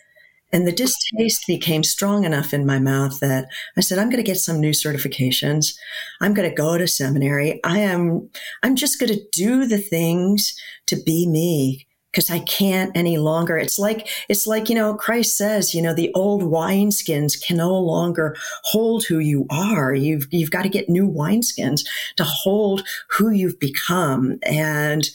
[0.50, 4.26] And the distaste became strong enough in my mouth that I said, I'm going to
[4.26, 5.76] get some new certifications.
[6.22, 7.60] I'm going to go to seminary.
[7.64, 8.30] I am,
[8.62, 13.58] I'm just going to do the things to be me because I can't any longer.
[13.58, 17.78] It's like, it's like, you know, Christ says, you know, the old wineskins can no
[17.78, 18.34] longer
[18.64, 19.94] hold who you are.
[19.94, 21.82] You've, you've got to get new wineskins
[22.16, 24.38] to hold who you've become.
[24.42, 25.08] And,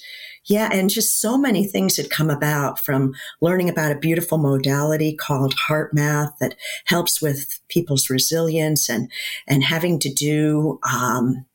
[0.45, 5.15] yeah, and just so many things had come about from learning about a beautiful modality
[5.15, 9.09] called HeartMath that helps with people's resilience and
[9.47, 11.45] and having to do um,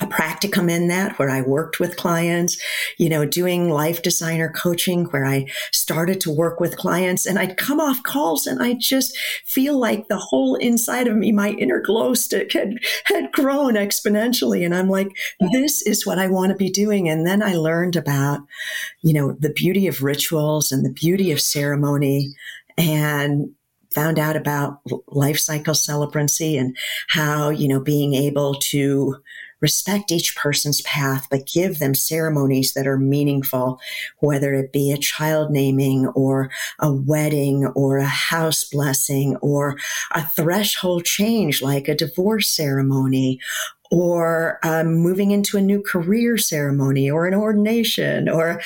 [0.00, 2.56] a practicum in that where I worked with clients,
[2.98, 7.56] you know, doing life designer coaching where I started to work with clients and I'd
[7.56, 11.80] come off calls and I just feel like the whole inside of me, my inner
[11.80, 14.64] glow stick had, had grown exponentially.
[14.64, 15.08] And I'm like,
[15.52, 17.08] this is what I want to be doing.
[17.08, 18.40] And then I learned about,
[19.02, 22.34] you know, the beauty of rituals and the beauty of ceremony
[22.76, 23.50] and
[23.90, 26.76] found out about life cycle celebrancy and
[27.08, 29.16] how, you know, being able to
[29.60, 33.80] respect each person's path, but give them ceremonies that are meaningful,
[34.18, 39.76] whether it be a child naming or a wedding or a house blessing or
[40.12, 43.40] a threshold change like a divorce ceremony
[43.90, 48.60] or um, moving into a new career ceremony or an ordination or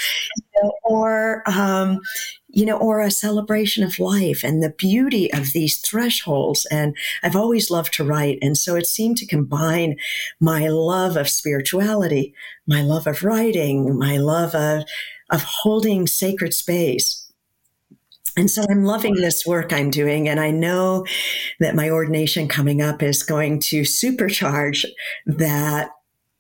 [0.85, 2.01] or um,
[2.53, 6.67] you know, or a celebration of life and the beauty of these thresholds.
[6.67, 8.39] And I've always loved to write.
[8.43, 9.97] And so it seemed to combine
[10.39, 12.35] my love of spirituality,
[12.67, 14.85] my love of writing, my love of,
[15.31, 17.33] of holding sacred space.
[18.37, 20.29] And so I'm loving this work I'm doing.
[20.29, 21.07] And I know
[21.59, 24.85] that my ordination coming up is going to supercharge
[25.27, 25.91] that,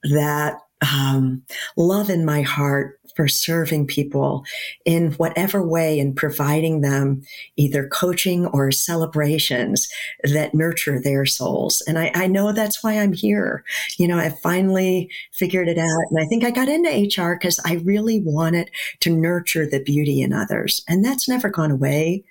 [0.04, 1.42] that um,
[1.76, 4.44] love in my heart for serving people
[4.84, 7.22] in whatever way and providing them
[7.56, 9.88] either coaching or celebrations
[10.24, 11.82] that nurture their souls.
[11.86, 13.64] And I, I know that's why I'm here.
[13.98, 16.04] You know, I finally figured it out.
[16.10, 20.22] And I think I got into HR because I really wanted to nurture the beauty
[20.22, 20.82] in others.
[20.88, 22.24] And that's never gone away.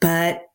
[0.00, 0.49] But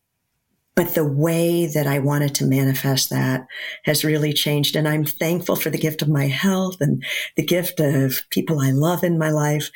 [0.75, 3.47] but the way that I wanted to manifest that
[3.85, 4.75] has really changed.
[4.75, 7.03] And I'm thankful for the gift of my health and
[7.37, 9.71] the gift of people I love in my life.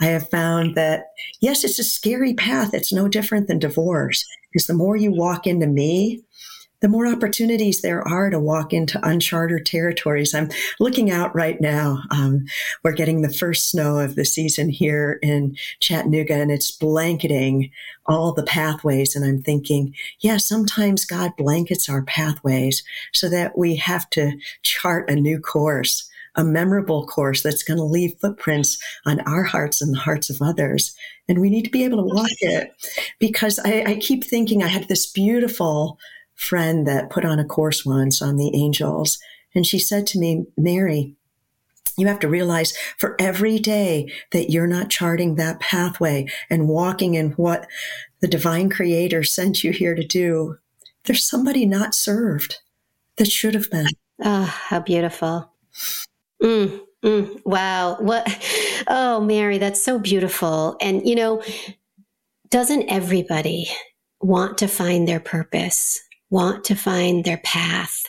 [0.00, 1.06] I have found that,
[1.40, 2.72] yes, it's a scary path.
[2.72, 6.23] It's no different than divorce because the more you walk into me,
[6.84, 10.34] the more opportunities there are to walk into uncharted territories.
[10.34, 12.02] I'm looking out right now.
[12.10, 12.44] Um,
[12.82, 17.70] we're getting the first snow of the season here in Chattanooga, and it's blanketing
[18.04, 19.16] all the pathways.
[19.16, 25.08] And I'm thinking, yeah, sometimes God blankets our pathways so that we have to chart
[25.08, 29.94] a new course a memorable course that's going to leave footprints on our hearts and
[29.94, 30.96] the hearts of others.
[31.28, 32.72] And we need to be able to walk it
[33.20, 35.98] because I, I keep thinking I had this beautiful
[36.34, 39.18] friend that put on a course once on the angels.
[39.54, 41.14] And she said to me, Mary,
[41.96, 47.14] you have to realize for every day that you're not charting that pathway and walking
[47.14, 47.66] in what
[48.20, 50.56] the divine creator sent you here to do,
[51.04, 52.58] there's somebody not served
[53.16, 53.86] that should have been.
[54.22, 55.50] Oh, how beautiful.
[56.42, 57.96] Mm, mm, wow.
[58.00, 58.26] What?
[58.88, 60.76] Oh, Mary, that's so beautiful.
[60.80, 61.42] And, you know,
[62.50, 63.68] doesn't everybody
[64.20, 66.00] want to find their purpose?
[66.30, 68.06] Want to find their path.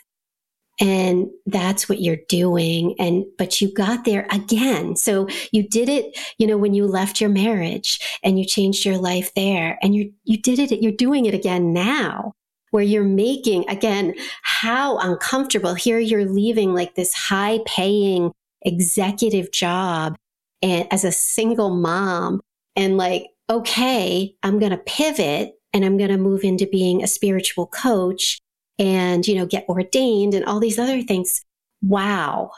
[0.80, 2.96] And that's what you're doing.
[3.00, 4.98] And, but you got there again.
[4.98, 8.98] So you did it, you know, when you left your marriage and you changed your
[8.98, 12.34] life there and you, you did it, you're doing it again now
[12.72, 20.18] where you're making again, how uncomfortable here you're leaving like this high paying executive job
[20.62, 22.42] and as a single mom
[22.76, 27.08] and like, okay, I'm going to pivot and I'm going to move into being a
[27.08, 28.40] spiritual coach
[28.80, 31.44] and, you know, get ordained and all these other things.
[31.82, 32.52] Wow.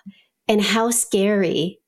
[0.48, 1.80] And how scary.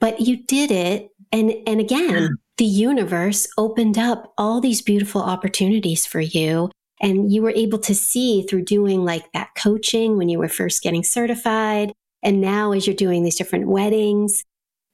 [0.00, 1.10] But you did it.
[1.32, 2.28] And, and again, yeah.
[2.56, 6.70] the universe opened up all these beautiful opportunities for you.
[7.02, 10.82] And you were able to see through doing like that coaching when you were first
[10.82, 11.92] getting certified.
[12.22, 14.44] And now as you're doing these different weddings,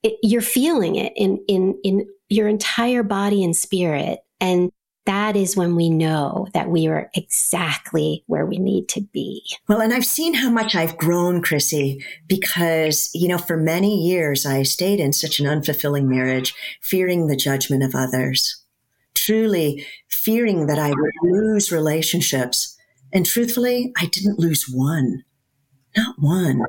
[0.02, 4.18] it, you're feeling it in, in, in your entire body and spirit.
[4.40, 4.72] And
[5.06, 9.42] that is when we know that we are exactly where we need to be.
[9.68, 14.46] Well, and I've seen how much I've grown, Crissy, because, you know, for many years
[14.46, 18.64] I stayed in such an unfulfilling marriage, fearing the judgment of others,
[19.14, 22.76] truly fearing that I would lose relationships.
[23.12, 25.24] And truthfully, I didn't lose one,
[25.96, 26.62] not one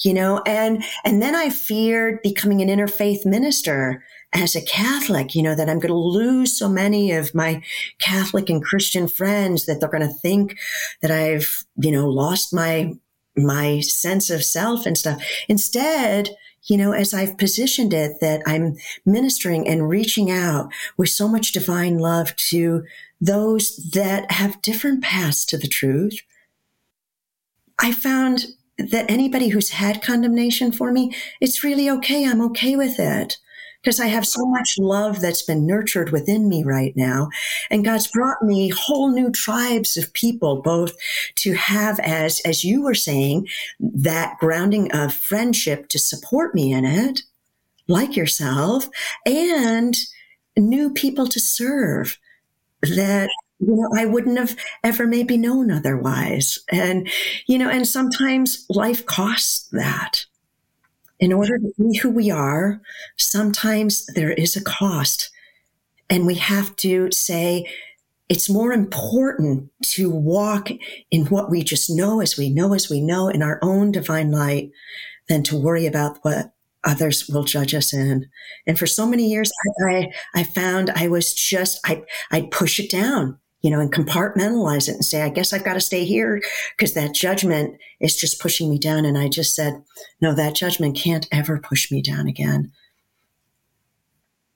[0.00, 5.42] you know and and then i feared becoming an interfaith minister as a Catholic, you
[5.42, 7.62] know, that I'm going to lose so many of my
[7.98, 10.58] Catholic and Christian friends that they're going to think
[11.00, 12.92] that I've, you know, lost my,
[13.36, 15.22] my sense of self and stuff.
[15.48, 16.30] Instead,
[16.64, 21.52] you know, as I've positioned it, that I'm ministering and reaching out with so much
[21.52, 22.84] divine love to
[23.20, 26.20] those that have different paths to the truth.
[27.78, 28.46] I found
[28.78, 32.26] that anybody who's had condemnation for me, it's really okay.
[32.26, 33.38] I'm okay with it
[33.82, 37.28] because I have so much love that's been nurtured within me right now.
[37.70, 40.96] And God's brought me whole new tribes of people, both
[41.36, 43.46] to have, as, as you were saying,
[43.78, 47.20] that grounding of friendship to support me in it,
[47.86, 48.88] like yourself,
[49.24, 49.96] and
[50.56, 52.18] new people to serve
[52.82, 56.58] that you know, I wouldn't have ever maybe known otherwise.
[56.70, 57.08] And,
[57.46, 60.26] you know, and sometimes life costs that
[61.18, 62.80] in order to be who we are,
[63.16, 65.30] sometimes there is a cost.
[66.10, 67.66] And we have to say,
[68.28, 70.68] it's more important to walk
[71.10, 74.30] in what we just know as we know as we know in our own divine
[74.30, 74.70] light
[75.28, 76.52] than to worry about what
[76.84, 78.26] others will judge us in.
[78.66, 79.50] And for so many years,
[79.82, 83.92] I, I, I found I was just, I, I'd push it down you know, and
[83.92, 86.40] compartmentalize it and say, I guess I've got to stay here
[86.76, 89.04] because that judgment is just pushing me down.
[89.04, 89.82] And I just said,
[90.20, 92.70] no, that judgment can't ever push me down again.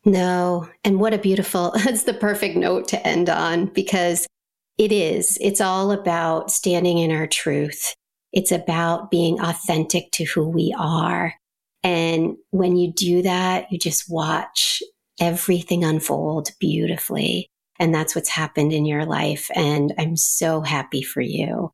[0.04, 0.68] No.
[0.84, 4.28] And what a beautiful, it's the perfect note to end on because
[4.78, 5.36] it is.
[5.40, 7.96] It's all about standing in our truth.
[8.32, 11.34] It's about being authentic to who we are.
[11.82, 14.84] And when you do that, you just watch
[15.18, 17.50] everything unfold beautifully.
[17.80, 19.50] And that's what's happened in your life.
[19.56, 21.72] And I'm so happy for you.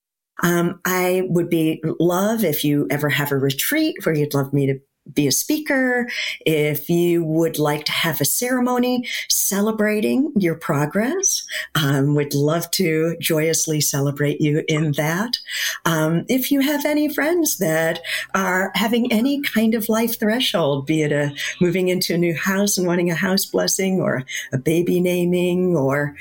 [0.41, 4.65] Um, I would be love if you ever have a retreat where you'd love me
[4.65, 4.79] to
[5.11, 6.09] be a speaker,
[6.45, 11.45] if you would like to have a ceremony celebrating your progress,
[11.75, 15.37] um, would love to joyously celebrate you in that.
[15.85, 18.01] Um, if you have any friends that
[18.33, 22.77] are having any kind of life threshold, be it a moving into a new house
[22.77, 24.23] and wanting a house blessing or
[24.53, 26.15] a baby naming or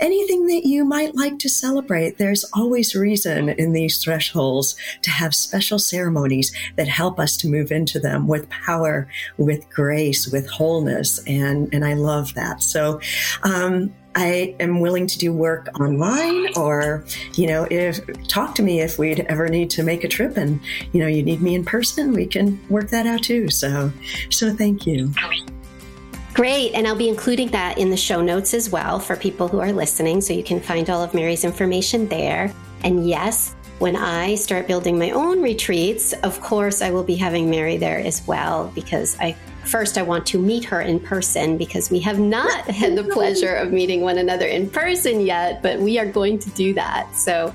[0.00, 5.34] anything that you might like to celebrate, there's always reason in these thresholds to have
[5.34, 9.08] special ceremonies that help us to move into them with power,
[9.38, 11.20] with grace, with wholeness.
[11.26, 12.62] And, and I love that.
[12.62, 13.00] So,
[13.42, 17.04] um, I am willing to do work online or,
[17.34, 20.60] you know, if talk to me if we'd ever need to make a trip and,
[20.92, 23.48] you know, you need me in person, we can work that out too.
[23.48, 23.90] So,
[24.30, 25.12] so thank you.
[26.34, 26.72] Great.
[26.74, 29.72] And I'll be including that in the show notes as well for people who are
[29.72, 30.20] listening.
[30.20, 32.52] So you can find all of Mary's information there.
[32.84, 37.50] And yes, when I start building my own retreats, of course, I will be having
[37.50, 39.32] Mary there as well because I
[39.64, 43.56] first I want to meet her in person because we have not had the pleasure
[43.56, 47.12] of meeting one another in person yet, but we are going to do that.
[47.16, 47.52] So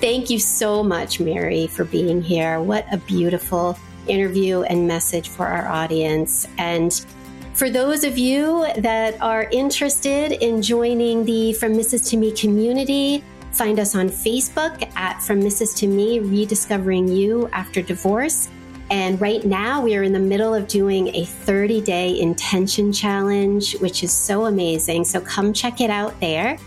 [0.00, 2.58] thank you so much, Mary, for being here.
[2.58, 6.48] What a beautiful interview and message for our audience.
[6.56, 7.04] And
[7.52, 12.08] for those of you that are interested in joining the From Mrs.
[12.12, 13.22] to Me community,
[13.52, 15.76] Find us on Facebook at From Mrs.
[15.78, 18.48] to Me, Rediscovering You After Divorce.
[18.90, 23.74] And right now, we are in the middle of doing a 30 day intention challenge,
[23.78, 25.04] which is so amazing.
[25.04, 26.58] So come check it out there.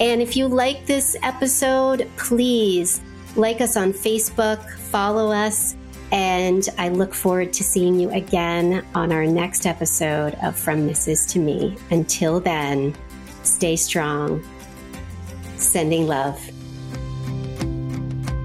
[0.00, 3.00] And if you like this episode, please
[3.36, 5.76] like us on Facebook, follow us,
[6.10, 11.28] and I look forward to seeing you again on our next episode of From Mrs.
[11.30, 11.76] to Me.
[11.90, 12.94] Until then,
[13.42, 14.44] stay strong
[15.62, 16.38] Sending love.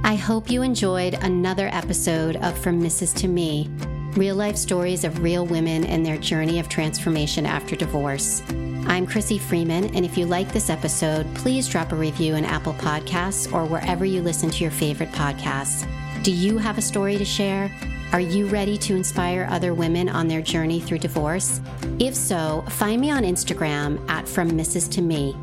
[0.03, 3.15] I hope you enjoyed another episode of From Mrs.
[3.17, 3.69] to Me
[4.17, 8.41] real life stories of real women and their journey of transformation after divorce.
[8.87, 12.73] I'm Crissy Freeman, and if you like this episode, please drop a review in Apple
[12.73, 15.87] Podcasts or wherever you listen to your favorite podcasts.
[16.23, 17.71] Do you have a story to share?
[18.13, 21.59] Are you ready to inspire other women on their journey through divorce?
[21.99, 24.89] If so, find me on Instagram at From Mrs.
[24.91, 25.35] to Me.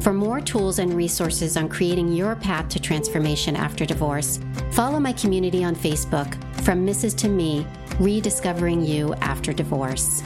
[0.00, 4.40] For more tools and resources on creating your path to transformation after divorce,
[4.72, 7.14] follow my community on Facebook, From Mrs.
[7.18, 7.66] to Me
[8.00, 10.22] Rediscovering You After Divorce.